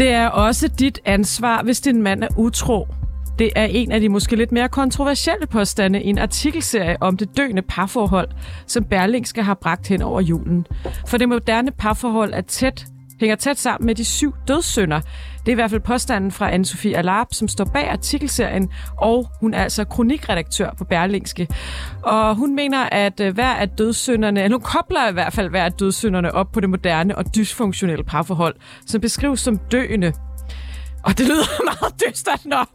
Det 0.00 0.08
er 0.08 0.26
også 0.26 0.68
dit 0.68 1.00
ansvar, 1.04 1.62
hvis 1.62 1.80
din 1.80 2.02
mand 2.02 2.24
er 2.24 2.28
utro. 2.36 2.88
Det 3.38 3.50
er 3.56 3.64
en 3.64 3.92
af 3.92 4.00
de 4.00 4.08
måske 4.08 4.36
lidt 4.36 4.52
mere 4.52 4.68
kontroversielle 4.68 5.46
påstande 5.46 6.02
i 6.02 6.06
en 6.06 6.18
artikelserie 6.18 6.96
om 7.00 7.16
det 7.16 7.36
døende 7.36 7.62
parforhold, 7.62 8.28
som 8.66 8.84
Berlingske 8.84 9.42
har 9.42 9.54
bragt 9.54 9.88
hen 9.88 10.02
over 10.02 10.20
julen. 10.20 10.66
For 11.06 11.18
det 11.18 11.28
moderne 11.28 11.70
parforhold 11.70 12.32
er 12.32 12.40
tæt, 12.40 12.86
hænger 13.20 13.36
tæt 13.36 13.58
sammen 13.58 13.86
med 13.86 13.94
de 13.94 14.04
syv 14.04 14.34
dødssynder. 14.48 15.00
Det 15.40 15.48
er 15.48 15.52
i 15.52 15.54
hvert 15.54 15.70
fald 15.70 15.80
påstanden 15.80 16.30
fra 16.30 16.50
Anne-Sophie 16.50 16.96
Alarp, 16.96 17.26
som 17.32 17.48
står 17.48 17.64
bag 17.64 17.90
artikelserien, 17.90 18.70
og 19.00 19.30
hun 19.40 19.54
er 19.54 19.62
altså 19.62 19.84
kronikredaktør 19.84 20.70
på 20.78 20.84
Berlingske. 20.84 21.48
Og 22.02 22.34
hun 22.34 22.54
mener, 22.54 22.84
at 22.92 23.20
øh, 23.20 23.34
hver 23.34 23.54
af 23.54 23.68
dødssynderne, 23.68 24.42
eller 24.42 24.56
hun 24.56 24.62
kobler 24.62 25.08
i 25.08 25.12
hvert 25.12 25.32
fald 25.32 25.48
hver 25.48 25.64
af 25.64 25.72
dødssynderne 25.72 26.32
op 26.32 26.52
på 26.52 26.60
det 26.60 26.70
moderne 26.70 27.18
og 27.18 27.34
dysfunktionelle 27.34 28.04
parforhold, 28.04 28.54
som 28.86 29.00
beskrives 29.00 29.40
som 29.40 29.58
døende. 29.58 30.12
Og 31.04 31.18
det 31.18 31.26
lyder 31.26 31.62
meget 31.80 31.94
dystert, 32.06 32.46
når 32.46 32.66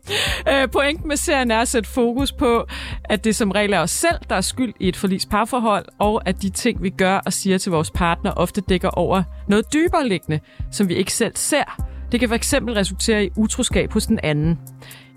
øh, 0.51 0.69
pointen 0.69 1.07
med 1.07 1.17
serien 1.17 1.51
er 1.51 1.59
at 1.59 1.67
sætte 1.67 1.89
fokus 1.89 2.31
på, 2.31 2.67
at 3.03 3.23
det 3.23 3.35
som 3.35 3.51
regel 3.51 3.73
er 3.73 3.79
os 3.79 3.91
selv, 3.91 4.17
der 4.29 4.35
er 4.35 4.41
skyld 4.41 4.73
i 4.79 4.87
et 4.87 4.95
forlis 4.95 5.25
parforhold, 5.25 5.85
og 5.99 6.21
at 6.25 6.41
de 6.41 6.49
ting, 6.49 6.83
vi 6.83 6.89
gør 6.89 7.17
og 7.25 7.33
siger 7.33 7.57
til 7.57 7.71
vores 7.71 7.91
partner, 7.91 8.31
ofte 8.31 8.61
dækker 8.69 8.89
over 8.89 9.23
noget 9.47 9.73
dybere 9.73 10.07
liggende, 10.07 10.39
som 10.71 10.89
vi 10.89 10.95
ikke 10.95 11.13
selv 11.13 11.35
ser. 11.35 11.94
Det 12.15 12.29
kan 12.29 12.39
fx 12.39 12.53
resultere 12.53 13.25
i 13.25 13.29
utroskab 13.37 13.93
hos 13.93 14.05
den 14.05 14.19
anden. 14.23 14.59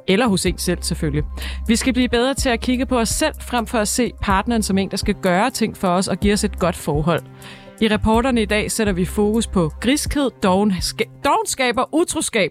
Eller 0.08 0.26
hos 0.26 0.46
en 0.46 0.58
selv 0.58 0.78
selvfølgelig. 0.82 1.24
Vi 1.66 1.76
skal 1.76 1.92
blive 1.92 2.08
bedre 2.08 2.34
til 2.34 2.48
at 2.48 2.60
kigge 2.60 2.86
på 2.86 2.98
os 2.98 3.08
selv, 3.08 3.34
frem 3.40 3.66
for 3.66 3.78
at 3.78 3.88
se 3.88 4.12
partneren 4.22 4.62
som 4.62 4.78
en, 4.78 4.90
der 4.90 4.96
skal 4.96 5.14
gøre 5.14 5.50
ting 5.50 5.76
for 5.76 5.88
os 5.88 6.08
og 6.08 6.18
give 6.18 6.32
os 6.32 6.44
et 6.44 6.58
godt 6.58 6.76
forhold. 6.76 7.22
I 7.80 7.88
reporterne 7.88 8.42
i 8.42 8.44
dag 8.44 8.70
sætter 8.70 8.92
vi 8.92 9.04
fokus 9.04 9.46
på 9.46 9.72
griskhed, 9.80 10.30
dogenskab 11.24 11.76
og 11.76 11.88
utroskab. 11.92 12.50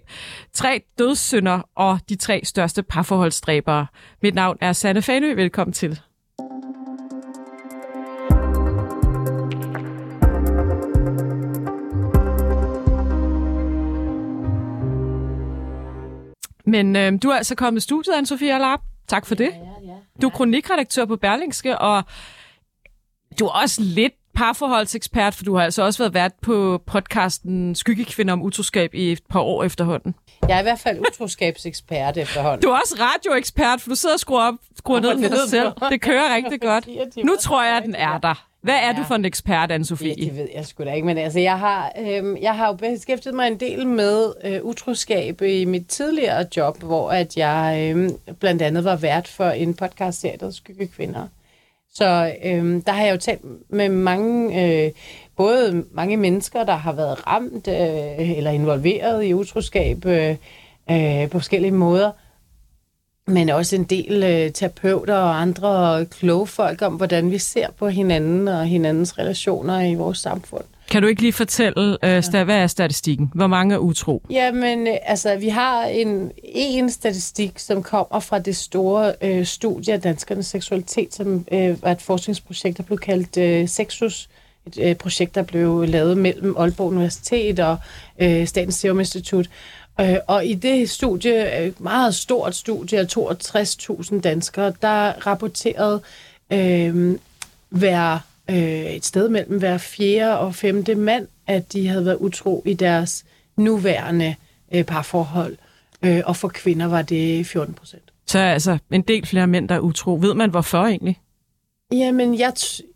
Tre 0.54 0.82
dødssynder 1.00 1.62
og 1.76 2.00
de 2.10 2.16
tre 2.16 2.42
største 2.44 2.84
parforholdsdræbere. 2.84 3.88
Mit 4.24 4.36
navn 4.36 4.58
er 4.62 4.74
Sanne 4.74 5.02
Fanø. 5.02 5.34
Velkommen 5.34 5.74
til. 5.74 6.00
Men 16.68 16.96
øh, 16.96 17.14
du 17.24 17.30
er 17.30 17.36
altså 17.36 17.56
kommet 17.56 17.82
i 17.82 17.84
studiet, 17.84 18.14
Anne-Sophie 18.14 18.46
Alarp. 18.46 18.82
Tak 19.08 19.26
for 19.26 19.36
det. 19.36 19.44
Ja, 19.44 19.50
ja, 19.50 19.92
ja. 19.94 19.98
Du 20.22 20.28
er 20.28 20.32
kronikredaktør 20.32 21.06
på 21.06 21.16
Berlingske, 21.16 21.78
og 21.78 22.04
du 23.40 23.46
er 23.46 23.52
også 23.52 23.82
lidt 23.82 24.14
parforholdsekspert, 24.36 25.36
for 25.36 25.44
du 25.44 25.56
har 25.56 25.64
altså 25.64 25.84
også 25.84 26.04
været 26.04 26.14
vært 26.14 26.32
på 26.42 26.84
podcasten 26.86 27.76
Skyggekvinder 27.76 28.34
om 28.34 28.42
utroskab 28.42 28.94
i 28.94 29.12
et 29.12 29.22
par 29.30 29.40
år 29.40 29.64
efterhånden. 29.64 30.16
Jeg 30.48 30.56
er 30.56 30.60
i 30.60 30.64
hvert 30.64 30.80
fald 30.80 31.00
utroskabsekspert 31.00 32.18
efterhånden. 32.28 32.62
Du 32.62 32.70
er 32.70 32.76
også 32.76 32.96
radioekspert, 33.00 33.82
for 33.82 33.90
du 33.90 33.96
sidder 33.96 34.16
og 34.16 34.20
skruer, 34.20 34.42
op, 34.42 34.54
skruer 34.78 35.00
ned 35.00 35.12
for 35.12 35.30
dig 35.36 35.50
selv. 35.50 35.72
Det 35.90 36.02
kører 36.02 36.36
rigtig 36.36 36.62
godt. 36.70 36.88
Nu 37.26 37.36
tror 37.40 37.64
jeg, 37.64 37.78
at 37.78 37.84
den 37.84 37.96
er 37.96 38.18
der. 38.18 38.47
Hvad 38.68 38.76
er 38.76 38.88
ja. 38.88 38.94
du 38.94 39.04
for 39.04 39.16
en 39.16 39.26
ekspert, 39.26 39.72
anne 39.72 39.86
Sofie? 39.86 40.16
Det, 40.16 40.24
det 40.24 40.38
ved 40.38 40.48
jeg 40.56 40.66
sgu 40.66 40.84
da 40.84 40.94
ikke, 40.94 41.06
men 41.06 41.18
altså, 41.18 41.40
jeg 41.40 41.60
har, 41.60 41.92
øh, 42.00 42.42
jeg 42.42 42.56
har 42.56 42.68
jo 42.68 42.74
beskæftiget 42.74 43.36
mig 43.36 43.48
en 43.48 43.60
del 43.60 43.88
med 43.88 44.34
øh, 44.44 44.64
utroskab 44.64 45.42
i 45.42 45.66
mit 45.66 45.88
tidligere 45.88 46.46
job, 46.58 46.84
hvor 46.84 47.12
at 47.12 47.38
jeg 47.38 47.94
øh, 47.96 48.10
blandt 48.40 48.62
andet 48.62 48.84
var 48.84 48.96
vært 48.96 49.28
for 49.28 49.50
en 49.50 49.74
podcast, 49.74 50.24
der 50.24 50.30
hedder 50.30 50.52
Skyggekvinder. 50.52 51.28
Så 51.94 52.34
øh, 52.46 52.82
der 52.86 52.92
har 52.92 53.04
jeg 53.06 53.12
jo 53.12 53.18
talt 53.18 53.42
med 53.70 53.90
mange, 53.90 54.66
øh, 54.66 54.92
både 55.38 55.86
mange 55.92 56.18
mennesker, 56.18 56.64
der 56.64 56.76
har 56.76 56.94
været 56.94 57.28
ramt 57.28 57.68
øh, 57.68 58.38
eller 58.38 58.52
involveret 58.52 59.26
i 59.26 59.34
utroskab 59.34 60.06
øh, 60.06 60.36
øh, 60.92 61.30
på 61.30 61.40
forskellige 61.40 61.72
måder, 61.72 62.12
men 63.28 63.50
også 63.50 63.76
en 63.76 63.84
del 63.84 64.24
øh, 64.24 64.52
terapeuter 64.52 65.16
og 65.16 65.42
andre 65.42 66.06
kloge 66.06 66.48
folk 66.48 66.82
om, 66.82 66.94
hvordan 66.94 67.32
vi 67.32 67.38
ser 67.38 67.68
på 67.78 67.88
hinanden 67.88 68.48
og 68.48 68.66
hinandens 68.66 69.18
relationer 69.18 69.82
i 69.82 69.96
vores 69.96 70.18
samfund. 70.18 70.64
Kan 70.92 71.02
du 71.02 71.08
ikke 71.08 71.22
lige 71.22 71.34
fortælle, 71.34 71.98
øh, 72.04 72.24
ja. 72.34 72.44
hvad 72.44 72.56
er 72.56 72.68
statistikken? 72.68 73.32
Hvor 73.36 73.48
mange 73.48 73.76
er 73.76 73.80
utro? 73.80 74.22
Jamen, 74.30 74.88
øh, 74.88 74.94
altså, 75.04 75.36
vi 75.36 75.50
har 75.50 75.84
en, 75.84 76.32
en 76.44 76.90
statistik, 76.90 77.60
som 77.60 77.84
kommer 77.84 78.20
fra 78.20 78.40
det 78.40 78.56
store 78.56 79.14
øh, 79.22 79.46
studie 79.46 79.94
af 79.94 80.02
danskernes 80.02 80.46
seksualitet, 80.46 81.14
som 81.14 81.46
øh, 81.52 81.84
var 81.84 81.92
et 81.92 82.02
forskningsprojekt, 82.02 82.78
der 82.78 82.84
blev 82.84 82.98
kaldt 82.98 83.38
øh, 83.38 83.68
Sexus. 83.68 84.30
Et 84.68 84.80
øh, 84.82 84.96
projekt, 84.96 85.36
der 85.36 85.44
blev 85.44 85.86
lavet 85.88 86.18
mellem 86.18 86.56
Aalborg 86.58 86.88
Universitet 86.88 87.60
og 87.60 87.78
øh, 88.20 88.48
Statens 88.48 88.76
Serum 88.76 89.00
Institut. 89.00 89.50
Øh, 90.00 90.16
og 90.28 90.46
i 90.46 90.54
det 90.54 90.90
studie, 90.90 91.66
et 91.68 91.80
meget 91.80 92.16
stort 92.16 92.56
studie 92.56 93.00
af 93.00 93.06
62.000 93.18 94.20
danskere, 94.20 94.74
der 94.82 95.28
rapporterede 95.28 96.02
øh, 96.54 97.18
hver 97.70 98.20
øh, 98.50 98.86
et 98.86 99.06
sted 99.06 99.30
mellem 99.30 99.60
hver 99.60 99.78
fjerde 99.78 100.40
og 100.40 100.56
femte 100.56 100.96
mand, 100.96 101.28
at 101.48 101.74
de 101.74 101.88
havde 101.88 102.06
været 102.06 102.18
utro 102.20 102.64
i 102.66 102.74
deres 102.74 103.26
nuværende 103.56 104.36
øh, 104.72 104.84
parforhold. 104.84 105.58
Øh, 106.02 106.22
og 106.26 106.36
for 106.36 106.48
kvinder 106.48 106.86
var 106.86 107.02
det 107.02 107.48
14 107.48 107.74
procent. 107.74 108.04
Så 108.28 108.40
altså 108.40 108.78
en 108.92 109.02
del 109.02 109.26
flere 109.26 109.48
mænd, 109.48 109.70
der 109.70 109.76
er 109.76 109.80
utro. 109.80 110.18
Ved 110.22 110.34
man 110.34 110.50
hvorfor 110.50 110.78
egentlig? 110.78 111.20
Jamen, 111.92 112.40
jeg, 112.40 112.54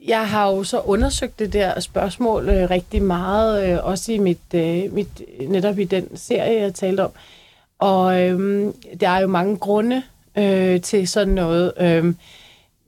jeg 0.07 0.29
har 0.29 0.51
jo 0.51 0.63
så 0.63 0.79
undersøgt 0.79 1.39
det 1.39 1.53
der 1.53 1.79
spørgsmål 1.79 2.49
øh, 2.49 2.69
rigtig 2.69 3.01
meget, 3.01 3.71
øh, 3.71 3.85
også 3.85 4.11
i 4.11 4.17
mit, 4.17 4.53
øh, 4.55 4.93
mit, 4.93 5.21
netop 5.49 5.79
i 5.79 5.83
den 5.83 6.17
serie, 6.17 6.61
jeg 6.61 6.73
talte 6.73 7.05
om. 7.05 7.11
Og 7.79 8.21
øh, 8.21 8.73
der 8.99 9.09
er 9.09 9.21
jo 9.21 9.27
mange 9.27 9.57
grunde 9.57 10.03
øh, 10.37 10.81
til 10.81 11.07
sådan 11.07 11.33
noget. 11.33 11.73
Øh, 11.79 12.13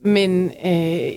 men 0.00 0.52
øh, 0.66 1.12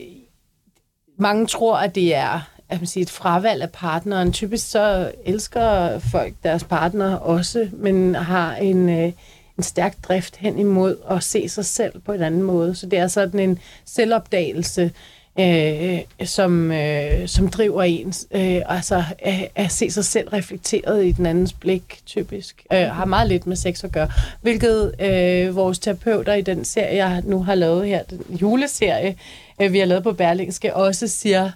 mange 1.18 1.48
tror, 1.48 1.78
at 1.78 1.96
det 1.96 2.16
er 2.16 2.58
at 2.70 2.80
man 2.80 2.88
siger, 2.88 3.02
et 3.02 3.10
fravalg 3.10 3.62
af 3.62 3.72
partneren. 3.72 4.34
Typisk 4.34 4.72
så 4.72 5.12
elsker 5.26 6.00
folk 6.00 6.34
deres 6.44 6.64
partner 6.64 7.16
også, 7.16 7.70
men 7.74 8.16
har 8.16 8.56
en, 8.56 8.90
øh, 8.90 9.12
en 9.58 9.64
stærk 9.64 9.96
drift 10.04 10.36
hen 10.36 10.60
imod 10.60 10.96
at 11.10 11.24
se 11.24 11.50
sig 11.50 11.66
selv 11.66 12.00
på 12.06 12.14
en 12.14 12.22
anden 12.22 12.44
måde. 12.44 12.76
Så 12.76 12.86
det 12.86 13.00
er 13.00 13.08
sådan 13.08 13.40
en 13.40 13.60
selvopdagelse, 13.86 14.92
øh, 15.40 16.00
som, 16.26 16.72
øh, 16.72 17.28
som 17.28 17.48
driver 17.48 17.84
en, 17.84 18.14
øh, 18.32 18.62
altså 18.66 19.04
at, 19.20 19.48
at 19.56 19.72
se 19.72 19.92
sig 19.92 20.06
selv 20.06 20.30
reflekteret 20.30 21.06
i 21.06 21.12
den 21.12 21.26
andens 21.26 21.54
blik, 21.54 22.02
typisk. 22.06 22.66
Øh, 22.74 22.80
har 22.80 23.06
meget 23.06 23.28
lidt 23.28 23.48
med 23.48 23.56
sex 23.56 23.84
at 23.84 23.92
gøre. 23.92 24.10
Hvilket 24.42 24.94
øh, 25.02 25.56
vores 25.56 25.80
terapeuter 25.80 26.34
i 26.34 26.42
den 26.42 26.66
serie, 26.66 27.06
jeg 27.06 27.22
nu 27.26 27.44
har 27.44 27.56
lavet 27.56 27.88
her, 27.88 28.04
den 28.04 28.38
juleserie, 28.42 29.16
øh, 29.62 29.74
vi 29.74 29.80
har 29.80 29.86
lavet 29.86 30.04
på 30.04 30.14
Berlingske, 30.14 30.76
også 30.76 31.08
siger 31.08 31.52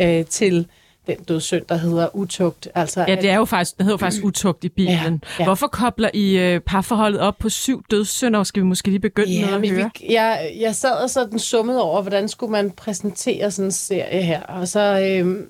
øh, 0.00 0.26
til 0.26 0.66
den 1.06 1.16
dødssynd, 1.16 1.64
der 1.68 1.76
hedder 1.76 2.16
utugt. 2.16 2.68
Altså, 2.74 3.04
ja, 3.08 3.14
det 3.14 3.30
er 3.30 3.36
jo 3.36 3.44
faktisk, 3.44 3.76
det 3.76 3.84
hedder 3.84 3.98
faktisk 3.98 4.24
utugt 4.24 4.64
i 4.64 4.68
Bibelen. 4.68 5.22
Ja, 5.22 5.28
ja. 5.38 5.44
Hvorfor 5.44 5.66
kobler 5.66 6.10
I 6.14 6.38
øh, 6.38 6.60
parforholdet 6.60 7.20
op 7.20 7.38
på 7.38 7.48
syv 7.48 7.84
dødssynder? 7.90 8.42
Skal 8.44 8.62
vi 8.62 8.66
måske 8.66 8.88
lige 8.88 9.00
begynde 9.00 9.32
ja, 9.32 9.58
med 9.58 9.68
at 9.68 9.74
høre? 9.74 9.90
Vi, 10.00 10.14
jeg, 10.14 10.52
jeg 10.60 10.74
sad 10.74 10.92
og 10.92 11.10
sådan 11.10 11.38
summet 11.38 11.80
over, 11.80 12.02
hvordan 12.02 12.28
skulle 12.28 12.52
man 12.52 12.70
præsentere 12.70 13.50
sådan 13.50 13.64
en 13.64 13.72
serie 13.72 14.22
her. 14.22 14.42
Og 14.42 14.68
så, 14.68 14.80
øh, 15.00 15.46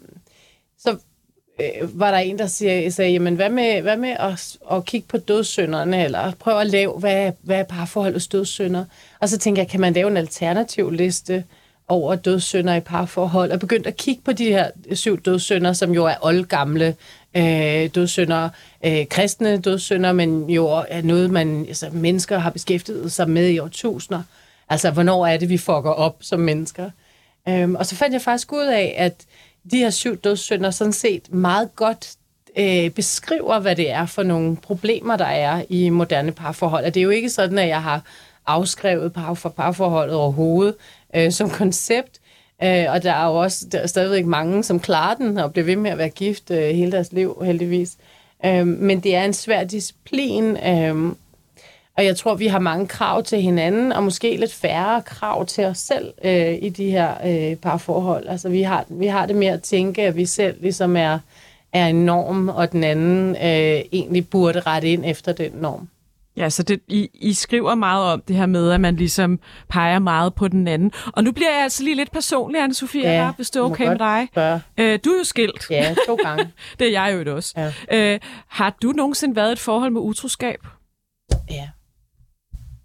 så 0.79 0.97
øh, 1.61 2.01
var 2.01 2.11
der 2.11 2.19
en, 2.19 2.39
der 2.39 2.47
siger, 2.47 2.91
sagde, 2.91 3.13
jamen 3.13 3.35
hvad 3.35 3.51
med, 3.51 3.83
hvad 3.83 3.97
med 3.97 4.17
at, 4.19 4.57
at 4.73 4.85
kigge 4.85 5.09
på 5.09 5.17
dødssynderne, 5.19 6.05
eller 6.05 6.33
prøve 6.39 6.61
at 6.61 6.67
lave, 6.67 6.93
hvad, 6.93 7.33
hvad 7.43 7.59
er 7.59 7.65
parforholdets 7.65 8.27
dødssynder? 8.27 8.85
Og 9.21 9.29
så 9.29 9.39
tænker 9.39 9.63
jeg, 9.63 9.71
kan 9.71 9.81
man 9.81 9.93
lave 9.93 10.09
en 10.11 10.17
alternativ 10.17 10.91
liste? 10.91 11.45
Over 11.89 12.15
dødssynder 12.15 12.75
i 12.75 12.81
parforhold, 12.81 13.51
og 13.53 13.61
begyndt 13.61 13.87
at 13.87 13.97
kigge 13.97 14.23
på 14.25 14.33
de 14.33 14.45
her 14.45 14.71
syv 14.93 15.21
dødssynder, 15.21 15.73
som 15.73 15.93
jo 15.93 16.05
er 16.05 16.15
oldgamle 16.23 16.95
øh, 17.37 17.91
dødssynder, 17.95 18.49
øh, 18.85 19.07
kristne 19.07 19.59
dødssynder, 19.59 20.13
men 20.13 20.51
jo 20.51 20.67
er 20.89 21.03
noget, 21.03 21.31
man, 21.31 21.65
altså, 21.69 21.91
mennesker 21.93 22.39
har 22.39 22.51
beskæftiget 22.51 23.13
sig 23.13 23.31
med 23.31 23.49
i 23.49 23.59
årtusinder. 23.59 24.23
Altså, 24.69 24.91
hvornår 24.91 25.27
er 25.27 25.37
det, 25.37 25.49
vi 25.49 25.59
fucker 25.59 25.91
op 25.91 26.17
som 26.21 26.41
mennesker? 26.41 26.91
Øhm, 27.49 27.75
og 27.75 27.87
så 27.87 27.97
fandt 27.97 28.13
jeg 28.13 28.23
faktisk 28.23 28.53
ud 28.53 28.67
af, 28.67 28.95
at 28.99 29.15
de 29.71 29.79
her 29.79 29.91
syv 29.91 30.17
dødssynder 30.17 30.71
sådan 30.71 30.93
set 30.93 31.33
meget 31.33 31.77
godt 31.77 32.15
øh, 32.59 32.91
beskriver, 32.91 33.59
hvad 33.59 33.77
det 33.77 33.91
er 33.91 34.07
for 34.07 34.23
nogle 34.23 34.57
problemer, 34.57 35.17
der 35.17 35.25
er 35.25 35.63
i 35.69 35.89
moderne 35.89 36.33
parforhold. 36.33 36.85
Og 36.85 36.95
det 36.95 37.01
er 37.01 37.05
jo 37.05 37.11
ikke 37.11 37.31
sådan, 37.31 37.59
at 37.59 37.69
jeg 37.69 37.83
har 37.83 38.03
afskrevet 38.47 39.13
par 39.13 39.35
for 39.35 39.49
parforholdet 39.49 40.17
overhovedet 40.17 40.75
øh, 41.17 41.33
som 41.33 41.51
koncept. 41.51 42.21
Øh, 42.63 42.85
og 42.89 43.03
der 43.03 43.13
er 43.13 43.27
jo 43.27 43.35
også 43.35 43.67
der 43.73 43.79
er 43.79 43.87
stadigvæk 43.87 44.27
mange, 44.27 44.65
som 44.65 44.81
klarer 44.81 45.15
den 45.15 45.39
og 45.39 45.53
bliver 45.53 45.67
ved 45.67 45.77
med 45.77 45.91
at 45.91 45.99
være 45.99 46.09
gift 46.09 46.51
øh, 46.51 46.69
hele 46.69 46.93
deres 46.93 47.13
liv, 47.13 47.43
heldigvis. 47.45 47.97
Øh, 48.45 48.67
men 48.67 49.01
det 49.01 49.15
er 49.15 49.25
en 49.25 49.33
svær 49.33 49.65
disciplin, 49.65 50.57
øh, 50.57 51.13
og 51.97 52.05
jeg 52.05 52.17
tror, 52.17 52.35
vi 52.35 52.47
har 52.47 52.59
mange 52.59 52.87
krav 52.87 53.23
til 53.23 53.43
hinanden, 53.43 53.93
og 53.93 54.03
måske 54.03 54.37
lidt 54.37 54.53
færre 54.53 55.03
krav 55.03 55.47
til 55.47 55.65
os 55.65 55.79
selv 55.79 56.13
øh, 56.25 56.55
i 56.63 56.69
de 56.69 56.91
her 56.91 57.15
øh, 57.27 57.57
parforhold. 57.57 58.29
Altså, 58.29 58.49
vi 58.49 58.63
har, 58.63 58.85
vi 58.89 59.07
har 59.07 59.27
det 59.27 59.37
med 59.37 59.47
at 59.47 59.63
tænke, 59.63 60.03
at 60.03 60.17
vi 60.17 60.27
selv 60.27 60.57
ligesom 60.61 60.97
er, 60.97 61.19
er 61.73 61.87
en 61.87 62.07
norm, 62.07 62.49
og 62.49 62.73
den 62.73 62.85
anden 62.85 63.37
øh, 63.37 63.83
egentlig 63.93 64.29
burde 64.29 64.61
rette 64.61 64.89
ind 64.89 65.05
efter 65.05 65.33
den 65.33 65.53
norm. 65.55 65.89
Ja, 66.37 66.51
så 66.51 66.63
det, 66.63 66.81
I, 66.89 67.09
I 67.15 67.33
skriver 67.33 67.75
meget 67.75 68.13
om 68.13 68.23
det 68.29 68.37
her 68.37 68.47
med, 68.47 68.71
at 68.71 68.81
man 68.81 68.97
ligesom 68.97 69.41
peger 69.69 69.99
meget 69.99 70.35
på 70.35 70.49
den 70.49 70.69
anden. 70.69 70.93
Og 71.13 71.25
nu 71.25 71.33
bliver 71.33 71.51
jeg 71.51 71.63
altså 71.63 71.85
lige 71.85 71.97
lidt 71.97 72.13
personlig, 72.13 72.63
anne 72.63 72.75
Sofie, 72.75 73.03
ja, 73.03 73.13
her, 73.13 73.33
hvis 73.33 73.51
det 73.51 73.61
er 73.61 73.65
okay 73.65 73.89
med 73.89 73.99
dig. 73.99 74.29
spørge. 74.33 74.61
Øh, 74.79 74.99
du 75.05 75.11
er 75.11 75.19
jo 75.19 75.25
skilt. 75.25 75.71
Ja, 75.71 75.95
to 76.07 76.15
gange. 76.15 76.53
Det 76.79 76.87
er 76.87 76.91
jeg 76.91 77.27
jo 77.27 77.37
også. 77.37 77.73
Ja. 77.91 78.13
Øh, 78.15 78.21
har 78.49 78.77
du 78.83 78.89
nogensinde 78.89 79.37
været 79.37 79.51
i 79.51 79.53
et 79.53 79.59
forhold 79.59 79.91
med 79.91 80.01
utroskab? 80.01 80.59
ja, 81.51 81.69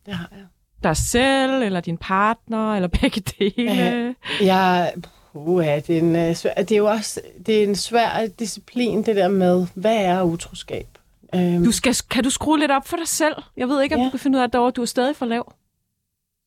det 0.05 0.13
har 0.13 0.29
jeg. 0.31 0.45
Dig 0.83 0.97
selv, 0.97 1.63
eller 1.63 1.79
din 1.79 1.97
partner, 1.97 2.75
eller 2.75 2.87
begge 3.01 3.21
dele? 3.21 3.73
Ja. 3.73 4.13
Jeg, 4.41 4.93
uha, 5.33 5.79
det, 5.79 5.97
er 5.97 6.01
en, 6.01 6.15
øh, 6.15 6.35
svær, 6.35 6.53
det 6.53 6.71
er 6.71 6.77
jo 6.77 6.85
også 6.85 7.21
det 7.45 7.59
er 7.59 7.63
en 7.63 7.75
svær 7.75 8.27
disciplin, 8.39 9.03
det 9.03 9.15
der 9.15 9.27
med, 9.27 9.67
hvad 9.73 9.95
er 9.95 10.23
utroskab? 10.23 10.97
Øhm, 11.35 11.63
Du 11.65 11.71
skal, 11.71 11.95
kan 12.09 12.23
du 12.23 12.29
skrue 12.29 12.59
lidt 12.59 12.71
op 12.71 12.87
for 12.87 12.97
dig 12.97 13.07
selv? 13.07 13.35
Jeg 13.57 13.67
ved 13.69 13.81
ikke, 13.81 13.95
om 13.95 13.99
Ja. 14.01 14.05
du 14.05 14.09
kan 14.11 14.19
finde 14.19 14.35
ud 14.37 14.39
af, 14.39 14.43
at 14.47 14.53
derovre, 14.53 14.71
du 14.71 14.81
er 14.81 14.85
stadig 14.85 15.15
for 15.15 15.25
lav. 15.25 15.53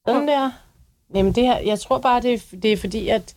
Sådan 0.09 0.29
der. 0.29 0.51
Jamen 1.15 1.33
det 1.33 1.43
her, 1.45 1.59
jeg 1.59 1.79
tror 1.81 1.99
bare, 1.99 2.21
det 2.23 2.35
er, 2.35 2.39
det 2.63 2.73
er 2.73 2.77
fordi, 2.77 3.09
at 3.09 3.35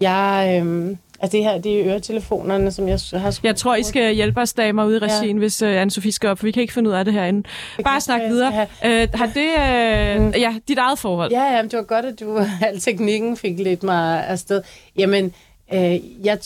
jeg... 0.00 0.56
Øhm, 0.60 0.98
altså 1.20 1.36
det 1.36 1.44
her, 1.44 1.58
det 1.58 1.80
er 1.80 1.86
øretelefonerne, 1.86 2.70
som 2.72 2.88
jeg 2.88 2.98
har 3.12 3.30
skruet 3.30 3.44
Jeg 3.44 3.56
tror, 3.56 3.74
I 3.76 3.82
skal 3.82 4.14
hjælpe 4.14 4.40
os 4.40 4.52
damer 4.52 4.84
ude 4.84 4.96
i 4.96 4.98
regien, 4.98 5.36
ja. 5.36 5.40
hvis 5.40 5.62
uh, 5.62 5.68
Anne-Sophie 5.82 6.10
skal 6.10 6.30
op, 6.30 6.38
for 6.38 6.46
vi 6.46 6.50
kan 6.52 6.60
ikke 6.60 6.72
finde 6.74 6.90
ud 6.90 6.94
af 6.94 7.04
det 7.04 7.14
herinde. 7.14 7.42
kan 7.76 7.84
Bare 7.84 8.00
snak 8.00 8.20
videre. 8.20 8.66
skal 8.82 9.04
Uh, 9.12 9.18
har 9.18 9.26
det... 9.26 10.16
Uh, 10.18 10.22
Mm. 10.26 10.32
Ja, 10.36 10.54
dit 10.68 10.78
eget 10.78 10.98
forhold. 10.98 11.30
Ja, 11.30 11.56
ja, 11.56 11.62
men 11.62 11.70
det 11.70 11.76
var 11.76 11.82
godt, 11.84 12.04
at 12.04 12.20
du 12.20 12.38
al 12.66 12.80
teknikken 12.80 13.36
fik 13.36 13.58
lidt 13.58 13.82
mig 13.82 14.26
afsted. 14.26 14.62
Jamen, 14.98 15.34
øh, 15.74 16.24
jeg, 16.26 16.38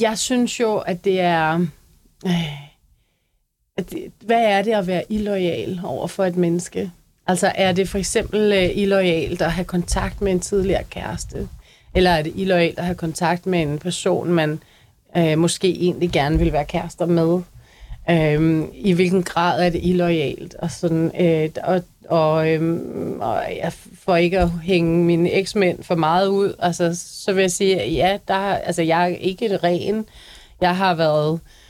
jeg 0.00 0.18
synes 0.18 0.60
jo, 0.60 0.76
at 0.76 1.04
det 1.04 1.20
er... 1.20 1.54
Øh, 2.26 2.32
det, 2.32 2.46
hvad 4.20 4.42
er 4.42 4.62
det 4.62 4.72
at 4.72 4.86
være 4.86 5.02
illoyal 5.08 5.80
over 5.84 6.06
for 6.06 6.24
et 6.24 6.36
menneske? 6.36 6.90
Altså, 7.26 7.52
er 7.54 7.72
det 7.72 7.88
for 7.88 7.98
eksempel 7.98 8.52
øh, 8.52 8.70
illoyalt 8.74 9.42
at 9.42 9.52
have 9.52 9.64
kontakt 9.64 10.20
med 10.20 10.32
en 10.32 10.40
tidligere 10.40 10.84
kæreste? 10.84 11.48
Eller 11.94 12.10
er 12.10 12.22
det 12.22 12.32
illoyalt 12.36 12.78
at 12.78 12.84
have 12.84 12.94
kontakt 12.94 13.46
med 13.46 13.62
en 13.62 13.78
person, 13.78 14.32
man 14.32 14.60
øh, 15.16 15.38
måske 15.38 15.68
egentlig 15.68 16.10
gerne 16.10 16.38
vil 16.38 16.52
være 16.52 16.64
kærester 16.64 17.06
med? 17.06 17.40
Øhm, 18.10 18.70
I 18.74 18.92
hvilken 18.92 19.22
grad 19.22 19.66
er 19.66 19.70
det 19.70 19.80
illoyalt? 19.82 20.54
Og, 20.54 20.70
sådan, 20.70 21.12
øh, 21.20 21.50
og, 21.64 21.82
og, 22.08 22.50
øhm, 22.50 23.20
og 23.20 23.42
jeg, 23.62 23.72
får 24.04 24.16
ikke 24.16 24.38
at 24.38 24.50
hænge 24.62 25.04
mine 25.04 25.30
eksmænd 25.30 25.82
for 25.82 25.94
meget 25.94 26.28
ud, 26.28 26.54
altså, 26.58 27.00
så 27.24 27.32
vil 27.32 27.40
jeg 27.40 27.50
sige, 27.50 27.80
at 27.80 27.94
ja, 27.94 28.18
der, 28.28 28.34
altså, 28.34 28.82
jeg 28.82 29.02
er 29.02 29.16
ikke 29.16 29.56
ren. 29.56 30.06
Jeg 30.60 30.76
har 30.76 30.94
været, 30.94 31.34
øh, 31.34 31.65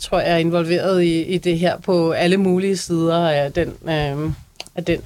tror 0.00 0.20
jeg, 0.20 0.40
involveret 0.40 1.02
i, 1.02 1.22
i 1.22 1.38
det 1.38 1.58
her 1.58 1.78
på 1.80 2.12
alle 2.12 2.36
mulige 2.36 2.76
sider 2.76 3.28
af 3.28 3.52
den, 3.52 3.68
øh, 3.68 4.32
af 4.74 4.84
den 4.86 5.00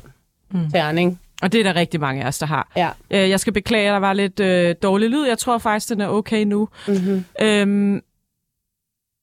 Mm. 0.50 0.70
terning. 0.70 1.20
Og 1.42 1.52
det 1.52 1.60
er 1.60 1.64
der 1.64 1.74
rigtig 1.74 2.00
mange 2.00 2.22
af 2.22 2.28
os, 2.28 2.38
der 2.38 2.46
har. 2.46 2.72
Ja. 2.76 2.88
Uh, 3.10 3.30
jeg 3.30 3.40
skal 3.40 3.52
beklage, 3.52 3.88
at 3.88 3.92
der 3.92 3.98
var 3.98 4.12
lidt 4.12 4.40
uh, 4.40 4.82
dårlig 4.82 5.10
lyd. 5.10 5.26
Jeg 5.26 5.38
tror 5.38 5.58
faktisk, 5.58 5.88
den 5.88 6.00
er 6.00 6.08
okay 6.08 6.44
nu. 6.44 6.68
Mm-hmm. 6.88 7.24
Øhm, 7.40 8.02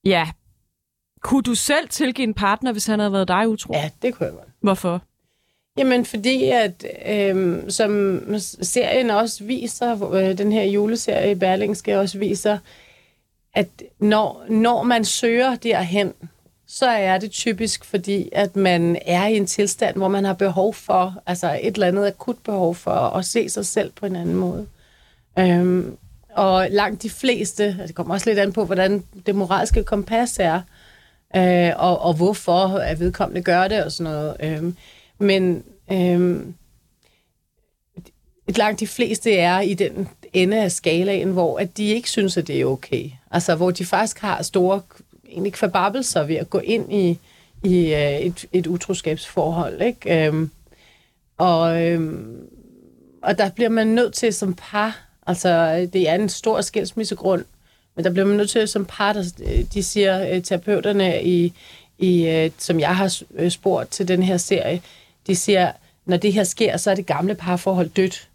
ja. 0.05 0.27
Kunne 1.21 1.43
du 1.43 1.55
selv 1.55 1.89
tilgive 1.89 2.27
en 2.27 2.33
partner, 2.33 2.71
hvis 2.71 2.85
han 2.85 2.99
havde 2.99 3.13
været 3.13 3.27
dig 3.27 3.47
utro? 3.47 3.73
Ja, 3.73 3.89
det 4.01 4.13
kunne 4.13 4.25
jeg 4.25 4.33
godt. 4.33 4.47
Hvorfor? 4.61 5.01
Jamen, 5.77 6.05
fordi 6.05 6.43
at, 6.43 6.85
øhm, 7.07 7.69
som 7.69 8.21
serien 8.61 9.09
også 9.09 9.43
viser, 9.43 10.13
øh, 10.13 10.37
den 10.37 10.51
her 10.51 10.63
juleserie 10.63 11.31
i 11.31 11.35
Berlingske 11.35 11.99
også 11.99 12.17
viser, 12.19 12.57
at 13.55 13.67
når, 13.99 14.45
når 14.49 14.83
man 14.83 15.05
søger 15.05 15.55
derhen, 15.55 16.13
så 16.67 16.85
er 16.85 17.17
det 17.17 17.31
typisk 17.31 17.85
fordi, 17.85 18.29
at 18.31 18.55
man 18.55 18.97
er 19.05 19.27
i 19.27 19.37
en 19.37 19.45
tilstand, 19.45 19.95
hvor 19.95 20.07
man 20.07 20.25
har 20.25 20.33
behov 20.33 20.73
for, 20.73 21.21
altså 21.25 21.59
et 21.63 21.73
eller 21.73 21.87
andet 21.87 22.07
akut 22.07 22.37
behov 22.43 22.75
for 22.75 22.91
at 22.91 23.25
se 23.25 23.49
sig 23.49 23.65
selv 23.65 23.91
på 23.91 24.05
en 24.05 24.15
anden 24.15 24.35
måde. 24.35 24.67
Øhm, 25.39 25.97
og 26.35 26.67
langt 26.69 27.03
de 27.03 27.09
fleste, 27.09 27.77
og 27.81 27.87
det 27.87 27.95
kommer 27.95 28.13
også 28.13 28.29
lidt 28.29 28.39
an 28.39 28.53
på, 28.53 28.65
hvordan 28.65 29.03
det 29.25 29.35
moralske 29.35 29.83
kompas 29.83 30.39
er, 30.39 30.61
øh, 31.35 31.71
og, 31.75 31.99
og 31.99 32.13
hvorfor 32.13 32.67
at 32.77 32.99
vedkommende 32.99 33.41
gør 33.41 33.67
det 33.67 33.83
og 33.83 33.91
sådan 33.91 34.13
noget. 34.13 34.35
Øhm, 34.39 34.75
men 35.19 35.63
øhm, 35.91 36.53
et 38.47 38.57
langt 38.57 38.79
de 38.79 38.87
fleste 38.87 39.35
er 39.35 39.59
i 39.59 39.73
den 39.73 40.07
ende 40.35 40.63
af 40.63 40.71
skalaen, 40.71 41.31
hvor 41.31 41.59
at 41.59 41.77
de 41.77 41.85
ikke 41.85 42.09
synes, 42.09 42.37
at 42.37 42.47
det 42.47 42.61
er 42.61 42.65
okay. 42.65 43.09
Altså, 43.31 43.55
hvor 43.55 43.71
de 43.71 43.85
faktisk 43.85 44.19
har 44.19 44.43
store 44.43 44.81
egentlig 45.29 45.53
kvababelser 45.53 46.23
ved 46.23 46.35
at 46.35 46.49
gå 46.49 46.59
ind 46.59 46.93
i, 46.93 47.19
i 47.63 47.93
øh, 47.93 48.19
et, 48.19 48.45
et 48.53 48.67
utroskabsforhold. 48.67 49.81
Ikke? 49.81 50.25
Øhm, 50.27 50.51
og, 51.37 51.83
øhm, 51.83 52.47
og 53.21 53.37
der 53.37 53.49
bliver 53.49 53.69
man 53.69 53.87
nødt 53.87 54.13
til 54.13 54.33
som 54.33 54.53
par, 54.53 55.07
altså 55.27 55.75
det 55.93 56.09
er 56.09 56.15
en 56.15 56.29
stor 56.29 56.61
skilsmissegrund, 56.61 57.45
men 57.95 58.05
der 58.05 58.11
bliver 58.11 58.25
man 58.25 58.37
nødt 58.37 58.49
til 58.49 58.67
som 58.67 58.85
par, 58.85 59.13
der, 59.13 59.23
øh, 59.43 59.63
de 59.73 59.83
siger 59.83 60.35
øh, 60.35 60.43
terapeuterne, 60.43 61.23
i, 61.23 61.53
i, 61.97 62.27
øh, 62.27 62.51
som 62.57 62.79
jeg 62.79 62.95
har 62.95 63.21
øh, 63.35 63.51
spurgt 63.51 63.91
til 63.91 64.07
den 64.07 64.23
her 64.23 64.37
serie, 64.37 64.81
de 65.27 65.35
siger, 65.35 65.71
når 66.05 66.17
det 66.17 66.33
her 66.33 66.43
sker, 66.43 66.77
så 66.77 66.91
er 66.91 66.95
det 66.95 67.05
gamle 67.05 67.35
parforhold 67.35 67.89
dødt. 67.89 68.29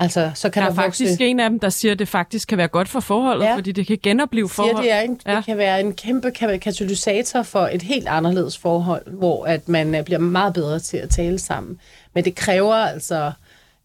Altså, 0.00 0.30
så 0.34 0.50
kan 0.50 0.62
Der 0.62 0.68
der, 0.68 0.72
er 0.78 0.82
faktisk 0.82 1.10
vokse... 1.10 1.24
en 1.24 1.40
af 1.40 1.50
dem, 1.50 1.60
der 1.60 1.68
siger, 1.68 1.92
at 1.92 1.98
det 1.98 2.08
faktisk 2.08 2.48
kan 2.48 2.58
være 2.58 2.68
godt 2.68 2.88
for 2.88 3.00
forholdet, 3.00 3.44
Ja. 3.44 3.54
fordi 3.56 3.72
det 3.72 3.86
kan 3.86 3.98
genopleve 4.02 4.48
siger, 4.48 4.54
forhold. 4.54 4.84
det, 4.84 4.92
er 4.92 5.00
en, 5.00 5.20
Ja. 5.26 5.36
det 5.36 5.44
kan 5.44 5.56
være 5.58 5.80
en 5.80 5.92
kæmpe 5.94 6.32
ka- 6.38 6.56
katalysator 6.56 7.42
for 7.42 7.60
et 7.72 7.82
helt 7.82 8.08
anderledes 8.08 8.58
forhold, 8.58 9.10
hvor 9.12 9.44
at 9.44 9.68
man 9.68 9.94
øh, 9.94 10.04
bliver 10.04 10.18
meget 10.18 10.54
bedre 10.54 10.78
til 10.78 10.96
at 10.96 11.10
tale 11.10 11.38
sammen. 11.38 11.80
Men 12.14 12.24
det 12.24 12.34
kræver 12.34 12.74
altså... 12.74 13.32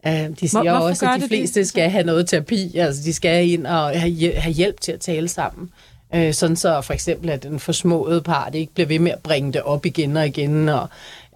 Øh, 0.07 0.13
de 0.13 0.50
siger 0.50 0.62
hvorfor 0.71 0.88
også, 0.88 1.10
at 1.10 1.21
de 1.21 1.27
fleste 1.27 1.60
det? 1.60 1.68
skal 1.68 1.89
have 1.89 2.04
noget 2.04 2.27
terapi. 2.30 2.77
Altså, 2.77 3.01
de 3.06 3.13
skal 3.13 3.50
ind 3.50 3.68
og 3.68 4.00
have 4.42 4.51
hjælp 4.54 4.81
til 4.81 4.92
at 4.92 5.00
tale 5.00 5.27
sammen. 5.27 5.69
Øh, 6.15 6.33
sådan 6.33 6.56
så 6.56 6.81
for 6.81 6.94
eksempel, 6.94 7.30
at 7.30 7.44
den 7.44 7.60
forsmåede 7.60 8.21
part 8.21 8.56
ikke 8.56 8.74
bliver 8.74 8.88
ved 8.88 9.00
med 9.00 9.12
at 9.12 9.19
bringe 9.24 9.53
det 9.53 9.62
op 9.62 9.86
igen 9.86 10.17
og 10.17 10.27
igen, 10.27 10.70
og 10.70 10.82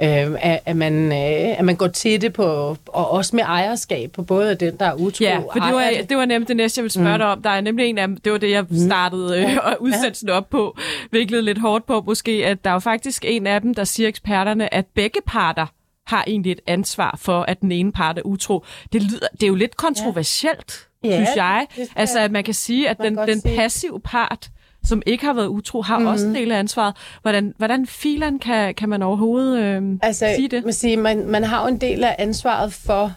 øh, 0.01 0.31
at, 0.41 0.59
at, 0.65 0.75
man, 0.75 1.11
øh, 1.11 1.59
at 1.59 1.65
man 1.65 1.75
går 1.75 1.87
til 1.87 2.21
det 2.21 2.33
på, 2.33 2.77
og 2.87 3.11
også 3.11 3.35
med 3.35 3.43
ejerskab 3.43 4.11
på 4.11 4.21
både 4.23 4.55
den, 4.55 4.77
der 4.77 4.85
er 4.85 4.93
utro 4.93 5.23
Ja, 5.23 5.37
for 5.37 5.59
det 5.59 5.73
var, 5.73 5.91
det 6.09 6.17
var 6.17 6.25
nemlig 6.25 6.47
det 6.47 6.55
næste, 6.57 6.79
jeg 6.79 6.83
ville 6.83 6.93
spørge 6.93 7.11
mm. 7.13 7.17
dig 7.19 7.27
om. 7.27 7.41
Der 7.41 7.49
er 7.49 7.61
nemlig 7.61 7.85
en 7.85 7.97
af 7.97 8.07
dem, 8.07 8.17
det 8.17 8.31
var 8.31 8.37
det, 8.37 8.51
jeg 8.51 8.65
startede 8.87 9.41
øh, 9.41 9.57
og 9.63 9.77
udsendelsen 9.79 10.29
op 10.29 10.49
på, 10.49 10.77
viklet 11.11 11.43
lidt 11.43 11.57
hårdt 11.61 11.85
på 11.85 12.03
måske, 12.05 12.31
at 12.45 12.63
der 12.63 12.69
er 12.69 12.73
jo 12.73 12.79
faktisk 12.79 13.25
en 13.27 13.47
af 13.47 13.61
dem, 13.61 13.73
der 13.75 13.83
siger 13.83 14.09
eksperterne, 14.09 14.73
at 14.73 14.85
begge 14.95 15.19
parter 15.27 15.65
har 16.07 16.23
egentlig 16.27 16.51
et 16.51 16.61
ansvar 16.67 17.17
for, 17.21 17.41
at 17.41 17.61
den 17.61 17.71
ene 17.71 17.91
part 17.91 18.17
er 18.17 18.21
utro. 18.21 18.65
Det, 18.93 19.03
lyder, 19.03 19.27
det 19.33 19.43
er 19.43 19.47
jo 19.47 19.55
lidt 19.55 19.77
kontroversielt, 19.77 20.87
Ja, 21.03 21.09
ja, 21.09 21.15
synes 21.15 21.29
jeg. 21.35 21.65
det 21.75 21.85
skal- 21.85 21.99
Altså, 21.99 22.19
at 22.19 22.31
man 22.31 22.43
kan 22.43 22.53
sige, 22.53 22.89
at 22.89 22.97
den, 22.97 23.17
den 23.17 23.41
passive 23.41 23.99
part, 24.03 24.49
som 24.87 25.01
ikke 25.05 25.25
har 25.25 25.33
været 25.33 25.47
utro, 25.47 25.81
har 25.81 25.97
mm-hmm. 25.97 26.11
også 26.11 26.25
en 26.25 26.35
del 26.35 26.51
af 26.51 26.59
ansvaret. 26.59 26.95
Hvordan, 27.21 27.53
hvordan 27.57 27.87
filen 27.87 28.39
kan, 28.39 28.75
kan 28.75 28.89
man 28.89 29.01
overhovedet 29.01 29.59
øh, 29.59 29.99
altså, 30.01 30.33
sige 30.35 30.47
det? 30.47 30.63
Man, 30.63 30.73
siger, 30.73 30.97
man, 30.97 31.27
man 31.27 31.43
har 31.43 31.61
jo 31.61 31.67
en 31.67 31.81
del 31.81 32.03
af 32.03 32.15
ansvaret 32.19 32.73
for, 32.73 33.13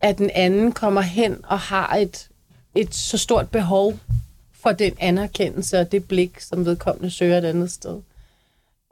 at 0.00 0.18
den 0.18 0.30
anden 0.34 0.72
kommer 0.72 1.00
hen 1.00 1.36
og 1.44 1.58
har 1.58 1.96
et, 1.96 2.28
et 2.74 2.94
så 2.94 3.18
stort 3.18 3.48
behov 3.48 3.94
for 4.62 4.72
den 4.72 4.92
anerkendelse 4.98 5.78
og 5.78 5.92
det 5.92 6.04
blik, 6.04 6.40
som 6.40 6.66
vedkommende 6.66 7.10
søger 7.10 7.38
et 7.38 7.44
andet 7.44 7.70
sted. 7.70 8.00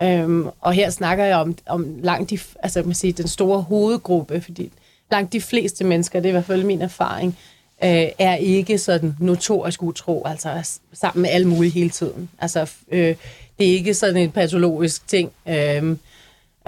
Øhm, 0.02 0.48
og 0.60 0.72
her 0.72 0.90
snakker 0.90 1.24
jeg 1.24 1.36
om, 1.36 1.56
om 1.66 1.98
langt 2.02 2.30
de, 2.30 2.38
altså, 2.62 2.82
man 2.82 2.94
siger, 2.94 3.12
den 3.12 3.28
store 3.28 3.62
hovedgruppe, 3.62 4.40
fordi 4.40 4.72
langt 5.10 5.32
de 5.32 5.40
fleste 5.40 5.84
mennesker, 5.84 6.20
det 6.20 6.26
er 6.26 6.30
i 6.30 6.32
hvert 6.32 6.44
fald 6.44 6.64
min 6.64 6.82
erfaring, 6.82 7.38
øh, 7.84 8.06
er 8.18 8.34
ikke 8.34 8.78
sådan 8.78 9.16
notorisk 9.20 9.82
utro, 9.82 10.22
altså 10.26 10.78
sammen 10.92 11.22
med 11.22 11.30
alle 11.30 11.48
mulige 11.48 11.70
hele 11.72 11.90
tiden. 11.90 12.28
Altså, 12.38 12.70
øh, 12.92 13.14
det 13.58 13.68
er 13.68 13.72
ikke 13.72 13.94
sådan 13.94 14.16
en 14.16 14.30
patologisk 14.30 15.08
ting 15.08 15.30
øh, 15.48 15.96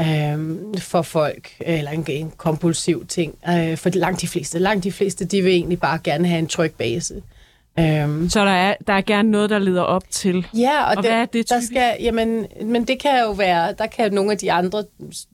øh, 0.00 0.38
for 0.78 1.02
folk, 1.02 1.50
eller 1.60 1.90
en, 1.90 2.04
en 2.08 2.32
kompulsiv 2.36 3.06
ting. 3.06 3.34
Øh, 3.48 3.76
for 3.76 3.90
langt 3.94 4.20
de 4.20 4.28
fleste, 4.28 4.58
langt 4.58 4.84
de 4.84 4.92
fleste, 4.92 5.24
de 5.24 5.42
vil 5.42 5.52
egentlig 5.52 5.80
bare 5.80 5.98
gerne 6.04 6.28
have 6.28 6.38
en 6.38 6.46
tryg 6.46 6.72
base. 6.78 7.14
Øh, 7.78 8.30
Så 8.30 8.44
der 8.44 8.50
er, 8.50 8.74
der 8.86 8.92
er 8.92 9.00
gerne 9.00 9.30
noget, 9.30 9.50
der 9.50 9.58
leder 9.58 9.82
op 9.82 10.02
til. 10.10 10.46
Ja, 10.54 10.82
og, 10.82 10.88
Og 10.90 10.96
det, 10.96 11.04
hvad 11.04 11.20
er 11.20 11.24
det 11.26 11.48
der 11.50 11.56
typisk? 11.56 11.72
skal, 11.72 11.96
jamen, 12.00 12.46
men 12.64 12.84
det 12.84 12.98
kan 13.02 13.20
jo 13.24 13.30
være, 13.30 13.74
der 13.78 13.86
kan 13.86 14.12
nogle 14.12 14.32
af 14.32 14.38
de 14.38 14.52
andre 14.52 14.84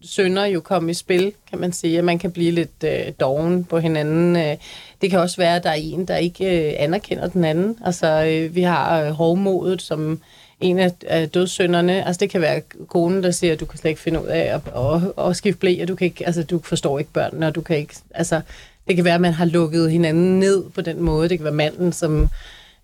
sønner 0.02 0.44
jo 0.44 0.60
komme 0.60 0.90
i 0.90 0.94
spil, 0.94 1.32
kan 1.50 1.58
man 1.58 1.72
sige, 1.72 2.02
man 2.02 2.18
kan 2.18 2.30
blive 2.32 2.50
lidt 2.50 2.84
øh, 2.84 3.12
doven 3.20 3.64
på 3.64 3.78
hinanden. 3.78 4.37
Øh, 4.37 4.56
det 5.00 5.11
kan 5.11 5.19
også 5.19 5.37
være, 5.37 5.57
at 5.57 5.64
der 5.64 5.71
er 5.71 5.75
en, 5.75 6.04
der 6.04 6.16
ikke 6.16 6.69
øh, 6.69 6.75
anerkender 6.78 7.28
den 7.28 7.45
anden. 7.45 7.76
Altså, 7.85 8.25
øh, 8.25 8.54
vi 8.54 8.62
har 8.62 9.02
øh, 9.02 9.11
hovmodet 9.11 9.83
som 9.83 10.21
en 10.61 10.78
af, 10.78 10.92
af 11.07 11.28
dødssynderne. 11.30 12.07
Altså, 12.07 12.21
det 12.21 12.30
kan 12.30 12.40
være 12.40 12.61
konen, 12.88 13.23
der 13.23 13.30
siger, 13.30 13.52
at 13.52 13.61
du 13.61 13.64
kan 13.64 13.78
slet 13.78 13.90
ikke 13.90 14.02
finde 14.02 14.23
ud 14.23 14.26
af 14.26 14.54
at, 14.54 14.61
at, 14.76 15.26
at 15.28 15.37
skifte 15.37 15.61
blæ, 15.61 15.78
og 15.83 15.88
du, 15.88 15.95
kan 15.95 16.04
ikke, 16.04 16.26
altså, 16.26 16.42
du 16.42 16.61
forstår 16.64 16.99
ikke 16.99 17.12
børnene, 17.12 17.47
og 17.47 17.54
du 17.54 17.61
kan 17.61 17.76
ikke... 17.76 17.95
Altså, 18.14 18.40
det 18.88 18.97
kan 18.97 19.04
være, 19.04 19.14
at 19.14 19.21
man 19.21 19.33
har 19.33 19.45
lukket 19.45 19.90
hinanden 19.90 20.38
ned 20.38 20.64
på 20.75 20.80
den 20.80 21.00
måde. 21.00 21.28
Det 21.28 21.38
kan 21.38 21.45
være 21.45 21.54
manden, 21.54 21.92
som 21.92 22.28